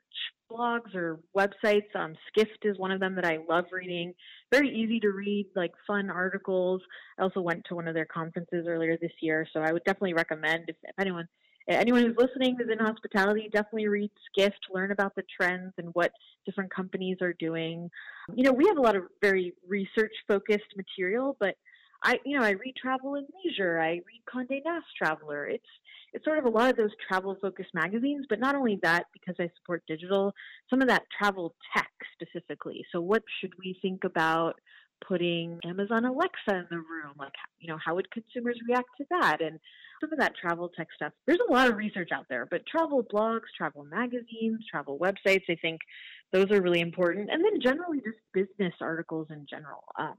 blogs 0.50 0.94
or 0.94 1.20
websites. 1.36 1.94
Um, 1.94 2.14
Skift 2.28 2.64
is 2.64 2.78
one 2.78 2.90
of 2.90 3.00
them 3.00 3.14
that 3.16 3.24
I 3.24 3.38
love 3.48 3.66
reading. 3.72 4.14
Very 4.52 4.68
easy 4.68 5.00
to 5.00 5.08
read, 5.10 5.46
like 5.54 5.72
fun 5.86 6.10
articles. 6.10 6.80
I 7.18 7.22
also 7.22 7.40
went 7.40 7.64
to 7.68 7.74
one 7.74 7.88
of 7.88 7.94
their 7.94 8.06
conferences 8.06 8.66
earlier 8.66 8.96
this 9.00 9.12
year, 9.20 9.46
so 9.52 9.60
I 9.60 9.72
would 9.72 9.84
definitely 9.84 10.14
recommend 10.14 10.64
if, 10.68 10.76
if 10.82 10.94
anyone 10.98 11.28
anyone 11.68 12.02
who's 12.02 12.16
listening 12.16 12.56
who's 12.56 12.70
in 12.72 12.78
hospitality, 12.78 13.50
definitely 13.52 13.88
read 13.88 14.10
Skift, 14.32 14.58
learn 14.72 14.90
about 14.90 15.14
the 15.14 15.24
trends 15.38 15.74
and 15.76 15.90
what 15.92 16.12
different 16.46 16.72
companies 16.74 17.18
are 17.20 17.34
doing. 17.34 17.90
You 18.34 18.44
know, 18.44 18.52
we 18.52 18.66
have 18.68 18.78
a 18.78 18.80
lot 18.80 18.96
of 18.96 19.02
very 19.20 19.52
research 19.68 20.12
focused 20.26 20.74
material, 20.76 21.36
but 21.38 21.56
I, 22.02 22.18
you 22.24 22.38
know, 22.38 22.44
I 22.44 22.50
read 22.50 22.74
Travel 22.76 23.16
and 23.16 23.26
Leisure. 23.44 23.80
I 23.80 24.00
read 24.06 24.22
Condé 24.32 24.60
Nast 24.64 24.86
Traveler. 24.96 25.46
It's 25.46 25.66
it's 26.12 26.24
sort 26.24 26.38
of 26.38 26.46
a 26.46 26.48
lot 26.48 26.70
of 26.70 26.76
those 26.76 26.90
travel 27.06 27.36
focused 27.40 27.74
magazines, 27.74 28.24
but 28.28 28.40
not 28.40 28.54
only 28.54 28.78
that, 28.82 29.04
because 29.12 29.34
I 29.38 29.50
support 29.58 29.82
digital, 29.86 30.32
some 30.70 30.80
of 30.80 30.88
that 30.88 31.02
travel 31.18 31.54
tech 31.76 31.90
specifically. 32.14 32.84
So, 32.92 33.00
what 33.00 33.22
should 33.40 33.52
we 33.58 33.78
think 33.82 34.04
about 34.04 34.54
putting 35.06 35.58
Amazon 35.64 36.04
Alexa 36.04 36.50
in 36.50 36.66
the 36.70 36.76
room? 36.76 37.14
Like, 37.18 37.32
you 37.60 37.68
know, 37.68 37.78
how 37.84 37.94
would 37.94 38.10
consumers 38.10 38.58
react 38.68 38.88
to 38.98 39.04
that? 39.10 39.42
And 39.42 39.58
some 40.00 40.12
of 40.12 40.18
that 40.18 40.32
travel 40.40 40.70
tech 40.76 40.88
stuff. 40.94 41.12
There's 41.26 41.40
a 41.48 41.52
lot 41.52 41.68
of 41.68 41.76
research 41.76 42.10
out 42.12 42.26
there, 42.28 42.46
but 42.46 42.66
travel 42.66 43.02
blogs, 43.02 43.48
travel 43.56 43.84
magazines, 43.84 44.64
travel 44.70 44.98
websites, 44.98 45.44
I 45.48 45.56
think 45.60 45.80
those 46.32 46.50
are 46.50 46.62
really 46.62 46.80
important. 46.80 47.30
And 47.30 47.44
then 47.44 47.60
generally 47.60 47.98
just 47.98 48.18
business 48.32 48.74
articles 48.80 49.28
in 49.30 49.46
general. 49.48 49.84
Um, 49.98 50.16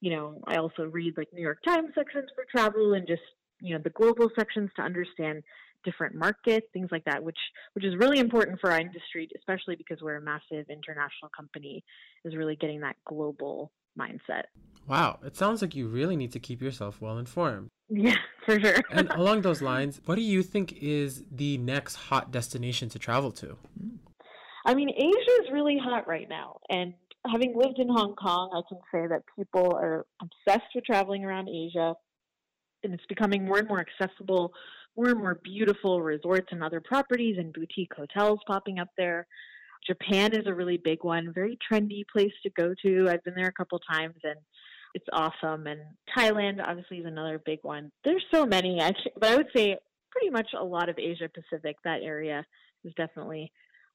you 0.00 0.10
know, 0.10 0.40
I 0.46 0.56
also 0.56 0.84
read 0.84 1.14
like 1.16 1.28
New 1.32 1.42
York 1.42 1.58
Times 1.66 1.90
sections 1.94 2.30
for 2.34 2.44
travel 2.50 2.94
and 2.94 3.06
just 3.06 3.22
you 3.60 3.74
know 3.74 3.80
the 3.82 3.90
global 3.90 4.30
sections 4.36 4.70
to 4.76 4.82
understand 4.82 5.42
different 5.84 6.14
markets, 6.14 6.66
things 6.72 6.88
like 6.90 7.04
that, 7.04 7.22
which 7.22 7.38
which 7.74 7.84
is 7.84 7.94
really 7.96 8.18
important 8.18 8.60
for 8.60 8.70
our 8.70 8.80
industry, 8.80 9.28
especially 9.36 9.76
because 9.76 9.98
we're 10.02 10.16
a 10.16 10.20
massive 10.20 10.66
international 10.70 11.30
company, 11.36 11.84
is 12.24 12.36
really 12.36 12.56
getting 12.56 12.80
that 12.80 12.96
global 13.06 13.72
mindset. 13.98 14.44
Wow, 14.86 15.18
it 15.24 15.36
sounds 15.36 15.62
like 15.62 15.74
you 15.74 15.88
really 15.88 16.16
need 16.16 16.32
to 16.32 16.40
keep 16.40 16.62
yourself 16.62 17.00
well 17.00 17.18
informed. 17.18 17.68
Yeah, 17.88 18.16
for 18.46 18.58
sure. 18.60 18.76
and 18.90 19.10
along 19.14 19.42
those 19.42 19.62
lines, 19.62 20.00
what 20.06 20.14
do 20.14 20.22
you 20.22 20.42
think 20.42 20.72
is 20.80 21.24
the 21.30 21.58
next 21.58 21.96
hot 21.96 22.30
destination 22.30 22.88
to 22.90 22.98
travel 22.98 23.30
to? 23.32 23.56
I 24.66 24.74
mean, 24.74 24.90
Asia 24.90 25.42
is 25.42 25.52
really 25.52 25.78
hot 25.78 26.06
right 26.06 26.28
now, 26.28 26.58
and 26.68 26.94
having 27.26 27.54
lived 27.56 27.78
in 27.78 27.88
Hong 27.88 28.14
Kong, 28.14 28.50
I 28.52 28.62
can 28.68 28.78
say 28.92 29.06
that 29.06 29.22
people 29.36 29.74
are 29.76 30.06
obsessed 30.22 30.70
with 30.74 30.84
traveling 30.84 31.24
around 31.24 31.48
Asia 31.48 31.94
and 32.82 32.94
it's 32.94 33.06
becoming 33.08 33.44
more 33.44 33.58
and 33.58 33.68
more 33.68 33.84
accessible, 33.84 34.52
more 34.96 35.10
and 35.10 35.18
more 35.18 35.40
beautiful 35.42 36.00
resorts 36.00 36.48
and 36.50 36.62
other 36.62 36.80
properties 36.80 37.36
and 37.38 37.52
boutique 37.52 37.92
hotels 37.94 38.40
popping 38.46 38.78
up 38.78 38.88
there. 38.96 39.26
Japan 39.86 40.32
is 40.34 40.46
a 40.46 40.54
really 40.54 40.78
big 40.82 41.04
one, 41.04 41.32
very 41.34 41.58
trendy 41.70 42.02
place 42.10 42.32
to 42.42 42.50
go 42.50 42.74
to. 42.84 43.08
I've 43.08 43.24
been 43.24 43.34
there 43.34 43.48
a 43.48 43.52
couple 43.52 43.78
times 43.78 44.16
and 44.24 44.36
it's 44.94 45.06
awesome. 45.12 45.66
And 45.66 45.80
Thailand 46.16 46.62
obviously 46.66 46.98
is 46.98 47.06
another 47.06 47.40
big 47.44 47.60
one. 47.62 47.90
There's 48.04 48.24
so 48.32 48.46
many, 48.46 48.80
actually, 48.80 49.12
but 49.18 49.30
I 49.30 49.36
would 49.36 49.48
say 49.54 49.76
pretty 50.10 50.30
much 50.30 50.48
a 50.58 50.64
lot 50.64 50.88
of 50.88 50.98
Asia 50.98 51.28
Pacific. 51.32 51.76
That 51.84 52.02
area 52.02 52.44
is 52.84 52.92
definitely 52.96 53.52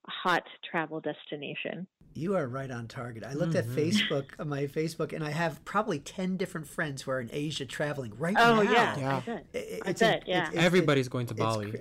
hot 0.08 0.44
travel 0.70 1.02
destination. 1.02 1.88
You 2.18 2.36
are 2.38 2.48
right 2.48 2.72
on 2.72 2.88
target. 2.88 3.24
I 3.26 3.34
looked 3.34 3.54
Mhm. 3.56 3.60
at 3.60 3.66
Facebook, 3.66 4.26
on 4.40 4.48
my 4.48 4.68
Facebook, 4.68 5.12
and 5.12 5.22
I 5.22 5.32
have 5.32 5.64
probably 5.66 6.00
10 6.00 6.38
different 6.38 6.66
friends 6.66 7.02
who 7.02 7.12
are 7.12 7.20
in 7.20 7.30
Asia 7.34 7.66
traveling 7.66 8.14
right 8.18 8.36
Oh 8.40 8.62
now. 8.64 8.72
yeah, 8.72 8.98
Yeah. 9.00 9.16
I 9.18 9.20
bet. 9.20 9.46
I- 9.54 9.58
I 9.58 9.90
It's 9.90 10.00
bet, 10.00 10.22
in- 10.24 10.28
yeah. 10.30 10.38
it's- 10.38 10.50
it's- 10.54 10.66
Everybody's 10.66 11.10
going 11.10 11.26
to 11.28 11.34
Bali. 11.34 11.72
cra- 11.72 11.80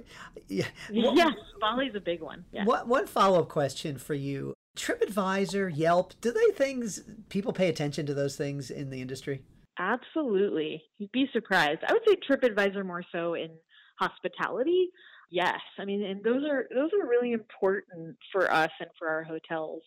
Yeah. 0.49 0.67
Yeah, 0.91 1.31
Bali's 1.61 1.95
a 1.95 2.01
big 2.01 2.21
one. 2.21 2.45
Yeah. 2.51 2.65
What, 2.65 2.89
one 2.89 3.07
follow 3.07 3.39
up 3.41 3.49
question 3.49 3.97
for 3.97 4.15
you 4.15 4.55
TripAdvisor, 4.77 5.71
Yelp, 5.77 6.15
do 6.21 6.33
they 6.33 6.51
things, 6.53 7.05
people 7.29 7.53
pay 7.53 7.69
attention 7.69 8.07
to 8.07 8.15
those 8.15 8.37
things 8.37 8.73
in 8.73 8.91
the 8.91 9.01
industry? 9.01 9.45
Absolutely. 9.79 10.83
You'd 10.99 11.13
be 11.13 11.29
surprised. 11.33 11.81
I 11.87 11.93
would 11.93 12.03
say 12.09 12.17
TripAdvisor 12.17 12.85
more 12.85 13.05
so 13.13 13.35
in 13.35 13.51
hospitality. 14.01 14.89
Yes. 15.31 15.61
I 15.79 15.85
mean, 15.85 16.03
and 16.03 16.23
those 16.23 16.45
are 16.49 16.67
those 16.75 16.91
are 16.93 17.09
really 17.09 17.33
important 17.33 18.17
for 18.33 18.53
us 18.53 18.71
and 18.81 18.91
for 18.99 19.09
our 19.09 19.25
hotels. 19.25 19.83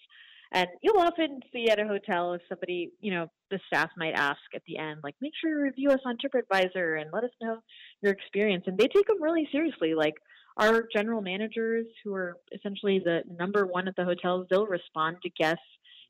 And 0.53 0.67
you'll 0.81 0.99
often 1.01 1.41
see 1.51 1.69
at 1.69 1.79
a 1.79 1.85
hotel 1.85 2.33
if 2.33 2.41
somebody, 2.47 2.91
you 3.01 3.13
know, 3.13 3.27
the 3.51 3.59
staff 3.67 3.89
might 3.97 4.13
ask 4.13 4.39
at 4.55 4.61
the 4.65 4.77
end, 4.77 5.01
like, 5.03 5.15
make 5.19 5.33
sure 5.41 5.49
you 5.49 5.61
review 5.61 5.89
us 5.89 5.99
on 6.05 6.15
TripAdvisor 6.17 7.01
and 7.01 7.09
let 7.11 7.25
us 7.25 7.31
know 7.41 7.57
your 8.01 8.13
experience. 8.13 8.63
And 8.65 8.77
they 8.77 8.87
take 8.87 9.07
them 9.07 9.21
really 9.21 9.47
seriously. 9.51 9.93
Like 9.93 10.13
our 10.55 10.85
general 10.95 11.21
managers, 11.21 11.85
who 12.03 12.13
are 12.13 12.37
essentially 12.53 12.99
the 13.03 13.23
number 13.37 13.65
one 13.65 13.89
at 13.89 13.95
the 13.97 14.05
hotels, 14.05 14.47
they'll 14.49 14.67
respond 14.67 15.17
to 15.23 15.29
guests 15.29 15.61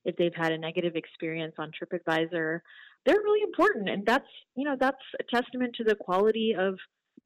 if 0.05 0.15
they've 0.17 0.35
had 0.35 0.51
a 0.51 0.57
negative 0.57 0.95
experience 0.95 1.55
on 1.57 1.71
TripAdvisor 1.71 2.59
they're 3.07 3.15
really 3.15 3.41
important 3.41 3.89
and 3.89 4.05
that's 4.05 4.27
you 4.55 4.65
know 4.65 4.75
that's 4.79 4.97
a 5.19 5.35
testament 5.35 5.73
to 5.75 5.83
the 5.83 5.95
quality 5.95 6.53
of 6.57 6.75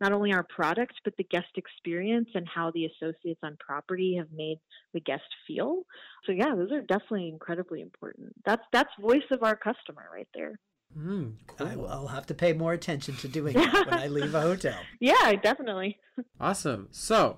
not 0.01 0.11
only 0.11 0.33
our 0.33 0.43
product 0.43 0.93
but 1.05 1.15
the 1.17 1.23
guest 1.23 1.47
experience 1.55 2.27
and 2.35 2.45
how 2.53 2.71
the 2.71 2.85
associates 2.85 3.39
on 3.43 3.55
property 3.59 4.15
have 4.17 4.27
made 4.35 4.57
the 4.93 4.99
guest 4.99 5.23
feel 5.47 5.83
so 6.25 6.31
yeah 6.33 6.53
those 6.55 6.71
are 6.71 6.81
definitely 6.81 7.29
incredibly 7.29 7.79
important 7.81 8.27
that's 8.45 8.63
that's 8.73 8.89
voice 8.99 9.23
of 9.31 9.43
our 9.43 9.55
customer 9.55 10.05
right 10.13 10.27
there 10.33 10.59
Mm, 10.97 11.35
I, 11.57 11.75
cool. 11.75 11.83
will 11.83 12.07
have 12.07 12.25
to 12.25 12.33
pay 12.33 12.51
more 12.51 12.73
attention 12.73 13.15
to 13.15 13.29
doing 13.29 13.53
that 13.57 13.85
when 13.85 13.97
I 13.97 14.07
leave 14.07 14.35
a 14.35 14.41
hotel. 14.41 14.75
yeah 14.99 15.31
definitely 15.41 15.97
Awesome. 16.39 16.89
So, 16.91 17.37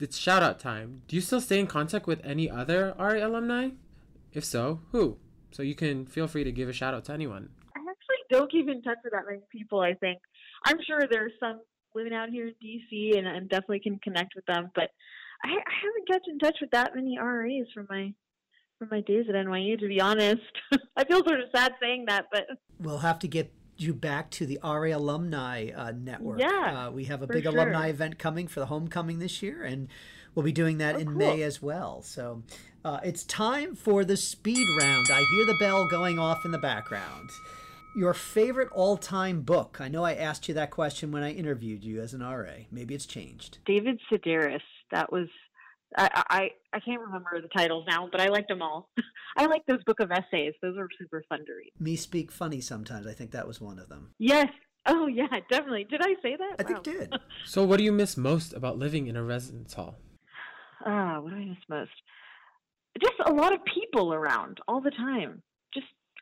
it's 0.00 0.16
shout 0.16 0.42
out 0.42 0.58
time. 0.58 1.02
Do 1.06 1.14
you 1.16 1.20
still 1.20 1.42
stay 1.42 1.58
in 1.58 1.66
contact 1.66 2.06
with 2.06 2.24
any 2.24 2.48
other 2.48 2.94
RA 2.98 3.26
alumni? 3.26 3.70
If 4.32 4.42
so, 4.44 4.80
who? 4.92 5.18
So 5.50 5.62
you 5.62 5.74
can 5.74 6.06
feel 6.06 6.26
free 6.26 6.44
to 6.44 6.52
give 6.52 6.68
a 6.70 6.72
shout 6.72 6.94
out 6.94 7.04
to 7.06 7.12
anyone. 7.12 7.50
i 7.76 7.80
actually 7.80 8.22
don't 8.30 8.50
keep 8.50 8.68
in 8.70 8.80
touch 8.82 8.98
with 9.04 9.12
that 9.12 9.24
many 9.28 9.42
people 9.52 9.80
i 9.80 9.92
think 9.94 10.18
i'm 10.66 10.78
sure 10.86 11.00
there's 11.10 11.32
some 11.38 11.60
living 11.94 12.12
out 12.14 12.28
here 12.28 12.48
in 12.48 12.54
dc 12.62 13.18
and 13.18 13.28
i 13.28 13.38
definitely 13.40 13.80
can 13.80 13.98
connect 14.00 14.34
with 14.34 14.44
them 14.46 14.70
but 14.74 14.90
I, 15.44 15.48
I 15.48 15.74
haven't 15.82 16.08
kept 16.10 16.28
in 16.28 16.38
touch 16.38 16.56
with 16.60 16.70
that 16.70 16.94
many 16.94 17.18
ras 17.18 17.66
from 17.74 17.86
my 17.90 18.14
from 18.78 18.88
my 18.90 19.00
days 19.02 19.26
at 19.28 19.34
NYU, 19.34 19.78
to 19.78 19.86
be 19.88 20.00
honest. 20.00 20.40
I 20.96 21.04
feel 21.04 21.18
sort 21.24 21.40
of 21.40 21.46
sad 21.54 21.74
saying 21.80 22.06
that, 22.08 22.26
but 22.32 22.44
We'll 22.80 22.98
have 22.98 23.18
to 23.20 23.28
get 23.28 23.52
you 23.76 23.94
back 23.94 24.30
to 24.32 24.46
the 24.46 24.58
RA 24.64 24.96
Alumni 24.96 25.70
uh, 25.70 25.92
Network. 25.92 26.40
Yeah, 26.40 26.86
Uh, 26.86 26.90
we 26.90 27.04
have 27.04 27.22
a 27.22 27.26
big 27.26 27.44
sure. 27.44 27.52
alumni 27.52 27.88
event 27.88 28.18
coming 28.18 28.48
for 28.48 28.60
the 28.60 28.66
homecoming 28.66 29.18
this 29.20 29.42
year, 29.42 29.62
and 29.64 29.88
we'll 30.34 30.44
be 30.44 30.52
doing 30.52 30.78
that 30.78 30.96
Oh, 30.96 31.00
in 31.00 31.06
cool. 31.08 31.16
May 31.16 31.42
as 31.42 31.60
well. 31.62 32.02
So 32.02 32.42
uh, 32.84 33.00
it's 33.04 33.22
time 33.24 33.74
for 33.74 34.04
the 34.04 34.16
speed 34.16 34.66
round. 34.80 35.06
I 35.12 35.20
hear 35.34 35.46
the 35.46 35.56
bell 35.60 35.86
going 35.88 36.18
off 36.18 36.44
in 36.44 36.50
the 36.50 36.58
background. 36.58 37.30
Your 37.94 38.12
favorite 38.12 38.68
all 38.72 38.96
time 38.96 39.42
book? 39.42 39.78
I 39.80 39.88
know 39.88 40.04
I 40.04 40.14
asked 40.14 40.48
you 40.48 40.54
that 40.54 40.70
question 40.72 41.12
when 41.12 41.22
I 41.22 41.30
interviewed 41.30 41.84
you 41.84 42.00
as 42.00 42.12
an 42.12 42.22
RA. 42.22 42.64
Maybe 42.72 42.94
it's 42.94 43.06
changed. 43.06 43.58
David 43.66 44.00
Sedaris, 44.10 44.60
that 44.90 45.12
was 45.12 45.28
I, 45.96 46.24
I 46.28 46.50
I 46.72 46.80
can't 46.80 47.00
remember 47.00 47.40
the 47.40 47.48
titles 47.56 47.84
now, 47.88 48.08
but 48.10 48.20
I 48.20 48.28
liked 48.28 48.48
them 48.48 48.62
all. 48.62 48.90
I 49.36 49.46
like 49.46 49.64
those 49.66 49.84
book 49.84 50.00
of 50.00 50.10
essays; 50.10 50.54
those 50.60 50.76
are 50.76 50.88
super 50.98 51.24
fun 51.28 51.44
to 51.46 51.52
read. 51.52 51.70
Me 51.78 51.94
Speak 51.94 52.32
Funny 52.32 52.60
sometimes. 52.60 53.06
I 53.06 53.12
think 53.12 53.30
that 53.30 53.46
was 53.46 53.60
one 53.60 53.78
of 53.78 53.88
them. 53.88 54.10
Yes. 54.18 54.48
Oh 54.86 55.06
yeah, 55.06 55.28
definitely. 55.50 55.84
Did 55.84 56.00
I 56.02 56.14
say 56.20 56.36
that? 56.36 56.56
I 56.58 56.62
think 56.64 56.84
Wow. 56.84 56.92
you 56.92 56.98
did. 56.98 57.20
So, 57.46 57.62
what 57.62 57.76
do 57.76 57.84
you 57.84 57.92
miss 57.92 58.16
most 58.16 58.54
about 58.54 58.78
living 58.78 59.06
in 59.06 59.16
a 59.16 59.22
residence 59.22 59.74
hall? 59.74 59.96
Ah, 60.84 61.20
what 61.20 61.30
do 61.30 61.36
I 61.36 61.44
miss 61.44 61.58
most? 61.68 61.90
Just 63.00 63.14
a 63.26 63.32
lot 63.32 63.52
of 63.52 63.60
people 63.66 64.14
around 64.14 64.58
all 64.66 64.80
the 64.80 64.90
time. 64.90 65.42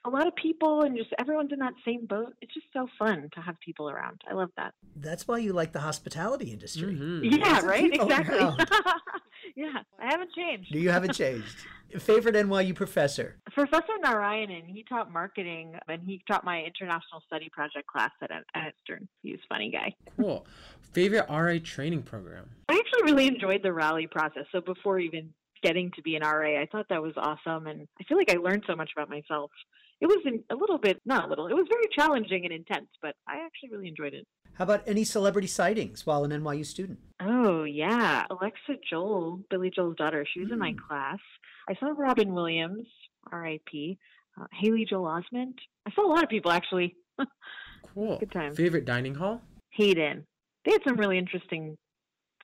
Just 0.04 0.14
a 0.14 0.16
lot 0.16 0.26
of 0.26 0.34
people, 0.36 0.82
and 0.82 0.96
just 0.96 1.10
everyone's 1.18 1.52
in 1.52 1.58
that 1.60 1.74
same 1.84 2.06
boat. 2.06 2.34
It's 2.40 2.52
just 2.54 2.66
so 2.72 2.86
fun 2.98 3.28
to 3.34 3.40
have 3.40 3.58
people 3.60 3.88
around. 3.88 4.20
I 4.28 4.34
love 4.34 4.50
that. 4.56 4.74
That's 4.96 5.26
why 5.28 5.38
you 5.38 5.52
like 5.52 5.72
the 5.72 5.80
hospitality 5.80 6.52
industry. 6.52 6.94
Mhm. 6.94 7.38
Yeah, 7.38 7.52
Lots 7.52 7.64
right. 7.64 7.92
Exactly. 7.92 8.38
yeah, 9.56 9.80
I 9.98 10.06
haven't 10.10 10.32
changed. 10.32 10.72
Do 10.72 10.78
you 10.78 10.90
haven't 10.90 11.14
changed. 11.14 11.56
Favorite 11.98 12.34
NYU 12.34 12.74
professor? 12.74 13.36
Professor 13.52 13.92
Narayanan, 14.02 14.66
he 14.66 14.82
taught 14.88 15.12
marketing 15.12 15.74
and 15.88 16.02
he 16.02 16.22
taught 16.26 16.42
my 16.42 16.62
international 16.62 17.22
study 17.26 17.50
project 17.52 17.86
class 17.86 18.10
at, 18.22 18.30
at 18.54 18.72
Stern. 18.82 19.06
He 19.22 19.32
was 19.32 19.40
a 19.44 19.54
funny 19.54 19.70
guy. 19.70 19.94
Cool. 20.16 20.46
Favorite 20.92 21.26
RA 21.28 21.58
training 21.62 22.02
program? 22.02 22.48
I 22.68 22.74
actually 22.78 23.12
really 23.12 23.26
enjoyed 23.26 23.62
the 23.62 23.72
rally 23.72 24.06
process. 24.06 24.44
So 24.52 24.62
before 24.62 24.98
even 25.00 25.34
getting 25.62 25.90
to 25.92 26.02
be 26.02 26.16
an 26.16 26.22
RA, 26.22 26.60
I 26.60 26.66
thought 26.72 26.86
that 26.88 27.02
was 27.02 27.12
awesome. 27.16 27.66
And 27.66 27.86
I 28.00 28.04
feel 28.04 28.16
like 28.16 28.30
I 28.30 28.36
learned 28.38 28.64
so 28.66 28.74
much 28.74 28.90
about 28.96 29.10
myself. 29.10 29.50
It 30.02 30.06
was 30.06 30.18
in, 30.26 30.42
a 30.50 30.56
little 30.56 30.78
bit, 30.78 31.00
not 31.06 31.26
a 31.26 31.28
little, 31.28 31.46
it 31.46 31.54
was 31.54 31.66
very 31.70 31.86
challenging 31.96 32.44
and 32.44 32.52
intense, 32.52 32.88
but 33.00 33.14
I 33.28 33.36
actually 33.46 33.70
really 33.70 33.86
enjoyed 33.86 34.14
it. 34.14 34.26
How 34.54 34.64
about 34.64 34.82
any 34.84 35.04
celebrity 35.04 35.46
sightings 35.46 36.04
while 36.04 36.24
an 36.24 36.32
NYU 36.32 36.66
student? 36.66 36.98
Oh, 37.20 37.62
yeah. 37.62 38.24
Alexa 38.28 38.74
Joel, 38.90 39.40
Billy 39.48 39.70
Joel's 39.70 39.94
daughter, 39.94 40.26
she 40.34 40.40
was 40.40 40.50
in 40.50 40.58
my 40.58 40.74
class. 40.88 41.20
I 41.68 41.76
saw 41.78 41.94
Robin 41.96 42.34
Williams, 42.34 42.88
RIP, 43.30 43.96
uh, 44.40 44.46
Haley 44.52 44.86
Joel 44.90 45.04
Osment. 45.04 45.54
I 45.86 45.92
saw 45.94 46.04
a 46.04 46.10
lot 46.12 46.24
of 46.24 46.28
people 46.28 46.50
actually. 46.50 46.96
Cool. 47.94 48.18
Good 48.18 48.32
time. 48.32 48.54
Favorite 48.54 48.86
dining 48.86 49.14
hall? 49.14 49.42
Hayden. 49.72 50.24
They 50.64 50.70
had 50.72 50.80
some 50.86 50.96
really 50.96 51.18
interesting 51.18 51.76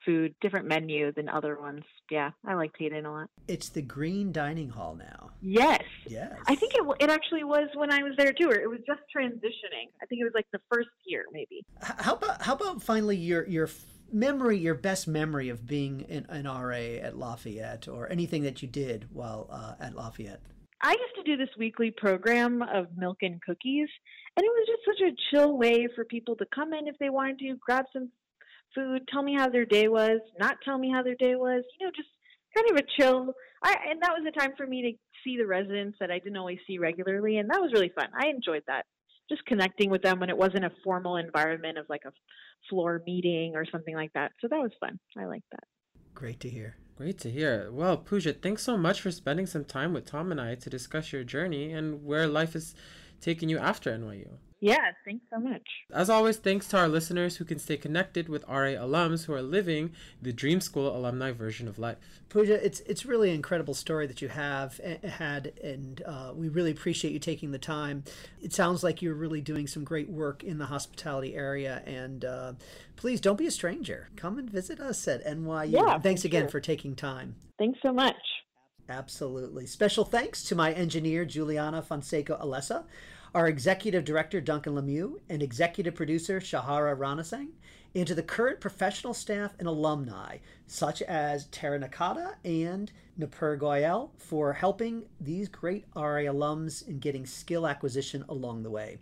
food, 0.05 0.33
different 0.41 0.67
menu 0.67 1.11
than 1.13 1.29
other 1.29 1.59
ones. 1.59 1.83
Yeah, 2.09 2.31
I 2.45 2.53
liked 2.53 2.75
Hayden 2.79 3.05
a 3.05 3.11
lot. 3.11 3.29
It's 3.47 3.69
the 3.69 3.81
Green 3.81 4.31
Dining 4.31 4.69
Hall 4.69 4.95
now. 4.95 5.31
Yes. 5.41 5.83
Yes. 6.07 6.33
I 6.47 6.55
think 6.55 6.73
it, 6.75 6.83
it 6.99 7.09
actually 7.09 7.43
was 7.43 7.67
when 7.75 7.91
I 7.91 8.03
was 8.03 8.13
there 8.17 8.33
too, 8.33 8.49
or 8.49 8.55
it 8.55 8.69
was 8.69 8.79
just 8.87 9.01
transitioning. 9.15 9.89
I 10.01 10.05
think 10.05 10.21
it 10.21 10.23
was 10.23 10.33
like 10.33 10.47
the 10.51 10.61
first 10.71 10.89
year, 11.05 11.25
maybe. 11.31 11.63
How 11.81 12.15
about 12.15 12.41
how 12.41 12.53
about 12.53 12.81
finally 12.81 13.17
your 13.17 13.47
your 13.47 13.69
memory, 14.11 14.57
your 14.57 14.75
best 14.75 15.07
memory 15.07 15.49
of 15.49 15.65
being 15.65 16.05
an, 16.09 16.25
an 16.29 16.45
RA 16.45 16.73
at 17.01 17.17
Lafayette, 17.17 17.87
or 17.87 18.11
anything 18.11 18.43
that 18.43 18.61
you 18.61 18.67
did 18.67 19.07
while 19.11 19.47
uh, 19.51 19.75
at 19.83 19.95
Lafayette? 19.95 20.41
I 20.81 20.91
used 20.91 21.15
to 21.17 21.23
do 21.23 21.35
this 21.35 21.53
weekly 21.57 21.91
program 21.91 22.61
of 22.61 22.87
milk 22.95 23.17
and 23.21 23.41
cookies, 23.41 23.89
and 24.37 24.43
it 24.45 24.49
was 24.49 24.67
just 24.67 24.85
such 24.85 25.09
a 25.09 25.15
chill 25.29 25.57
way 25.57 25.87
for 25.93 26.05
people 26.05 26.35
to 26.37 26.45
come 26.55 26.73
in 26.73 26.87
if 26.87 26.97
they 26.99 27.09
wanted 27.09 27.39
to, 27.39 27.55
grab 27.59 27.85
some 27.91 28.09
food, 28.75 29.07
tell 29.11 29.23
me 29.23 29.35
how 29.37 29.49
their 29.49 29.65
day 29.65 29.87
was, 29.87 30.19
not 30.39 30.57
tell 30.63 30.77
me 30.77 30.91
how 30.93 31.03
their 31.03 31.15
day 31.15 31.35
was, 31.35 31.63
you 31.79 31.85
know, 31.85 31.91
just 31.95 32.09
kind 32.55 32.69
of 32.71 32.77
a 32.77 33.01
chill. 33.01 33.33
I, 33.63 33.75
and 33.89 34.01
that 34.01 34.13
was 34.13 34.25
a 34.27 34.39
time 34.39 34.53
for 34.57 34.65
me 34.65 34.81
to 34.81 34.91
see 35.23 35.37
the 35.37 35.47
residents 35.47 35.97
that 35.99 36.11
I 36.11 36.19
didn't 36.19 36.37
always 36.37 36.59
see 36.67 36.77
regularly, 36.77 37.37
and 37.37 37.49
that 37.49 37.61
was 37.61 37.71
really 37.73 37.91
fun. 37.95 38.07
I 38.13 38.27
enjoyed 38.27 38.63
that. 38.67 38.85
Just 39.29 39.45
connecting 39.45 39.89
with 39.91 40.01
them 40.01 40.19
when 40.19 40.29
it 40.29 40.37
wasn't 40.37 40.65
a 40.65 40.71
formal 40.83 41.17
environment 41.17 41.77
of 41.77 41.85
like 41.87 42.01
a 42.05 42.11
floor 42.69 43.01
meeting 43.05 43.53
or 43.55 43.65
something 43.71 43.95
like 43.95 44.11
that. 44.13 44.31
So 44.41 44.47
that 44.49 44.59
was 44.59 44.71
fun. 44.79 44.99
I 45.17 45.25
liked 45.25 45.49
that. 45.51 45.63
Great 46.15 46.39
to 46.41 46.49
hear. 46.49 46.77
Great 46.95 47.19
to 47.19 47.29
hear. 47.29 47.69
Well, 47.71 47.95
Pooja, 47.95 48.33
thanks 48.33 48.63
so 48.63 48.75
much 48.75 49.01
for 49.01 49.11
spending 49.11 49.45
some 49.45 49.63
time 49.63 49.93
with 49.93 50.05
Tom 50.05 50.31
and 50.31 50.41
I 50.41 50.55
to 50.55 50.69
discuss 50.69 51.13
your 51.13 51.23
journey 51.23 51.71
and 51.71 52.03
where 52.03 52.27
life 52.27 52.55
is 52.55 52.75
taking 53.21 53.49
you 53.49 53.57
after 53.57 53.95
NYU. 53.95 54.37
Yeah, 54.61 54.91
thanks 55.05 55.25
so 55.31 55.39
much. 55.39 55.61
As 55.91 56.09
always, 56.09 56.37
thanks 56.37 56.67
to 56.69 56.77
our 56.77 56.87
listeners 56.87 57.37
who 57.37 57.45
can 57.45 57.59
stay 57.59 57.77
connected 57.77 58.27
with 58.27 58.43
RA 58.47 58.75
alums 58.75 59.25
who 59.25 59.33
are 59.33 59.41
living 59.41 59.91
the 60.21 60.33
Dream 60.33 60.59
School 60.59 60.95
alumni 60.95 61.31
version 61.31 61.67
of 61.67 61.79
life. 61.79 61.97
Pooja, 62.27 62.63
it's 62.63 62.81
it's 62.81 63.05
really 63.05 63.29
an 63.29 63.35
incredible 63.35 63.73
story 63.73 64.05
that 64.05 64.21
you 64.21 64.27
have 64.27 64.79
eh, 64.83 65.07
had, 65.07 65.53
and 65.63 66.01
uh, 66.05 66.33
we 66.35 66.49
really 66.49 66.71
appreciate 66.71 67.13
you 67.13 67.19
taking 67.19 67.51
the 67.51 67.57
time. 67.57 68.03
It 68.41 68.53
sounds 68.53 68.83
like 68.83 69.01
you're 69.01 69.15
really 69.15 69.41
doing 69.41 69.65
some 69.65 69.85
great 69.85 70.09
work 70.09 70.43
in 70.43 70.57
the 70.57 70.65
hospitality 70.65 71.35
area, 71.35 71.81
and 71.85 72.25
uh, 72.25 72.53
please 72.97 73.21
don't 73.21 73.37
be 73.37 73.47
a 73.47 73.51
stranger. 73.51 74.09
Come 74.17 74.37
and 74.37 74.49
visit 74.49 74.81
us 74.81 75.07
at 75.07 75.25
NYU. 75.25 75.71
Yeah, 75.71 75.99
thanks 75.99 76.23
for 76.23 76.27
again 76.27 76.43
sure. 76.43 76.49
for 76.49 76.59
taking 76.59 76.95
time. 76.95 77.35
Thanks 77.57 77.79
so 77.81 77.93
much. 77.93 78.15
Absolutely. 78.89 79.67
Special 79.67 80.03
thanks 80.03 80.43
to 80.45 80.55
my 80.55 80.73
engineer, 80.73 81.23
Juliana 81.23 81.81
Fonseca 81.81 82.39
Alessa, 82.41 82.85
our 83.33 83.47
executive 83.47 84.03
director, 84.03 84.41
Duncan 84.41 84.75
Lemieux, 84.75 85.19
and 85.29 85.43
executive 85.43 85.95
producer, 85.95 86.39
Shahara 86.39 86.97
Ranasang, 86.97 87.49
and 87.95 88.07
to 88.07 88.15
the 88.15 88.23
current 88.23 88.59
professional 88.59 89.13
staff 89.13 89.53
and 89.59 89.67
alumni, 89.67 90.37
such 90.67 91.01
as 91.03 91.45
Tara 91.45 91.79
Nakata 91.79 92.33
and 92.43 92.91
Nupur 93.19 93.59
Goyal, 93.59 94.09
for 94.17 94.53
helping 94.53 95.03
these 95.19 95.49
great 95.49 95.85
RA 95.95 96.21
alums 96.21 96.87
in 96.87 96.99
getting 96.99 97.25
skill 97.25 97.67
acquisition 97.67 98.23
along 98.29 98.63
the 98.63 98.69
way. 98.69 98.99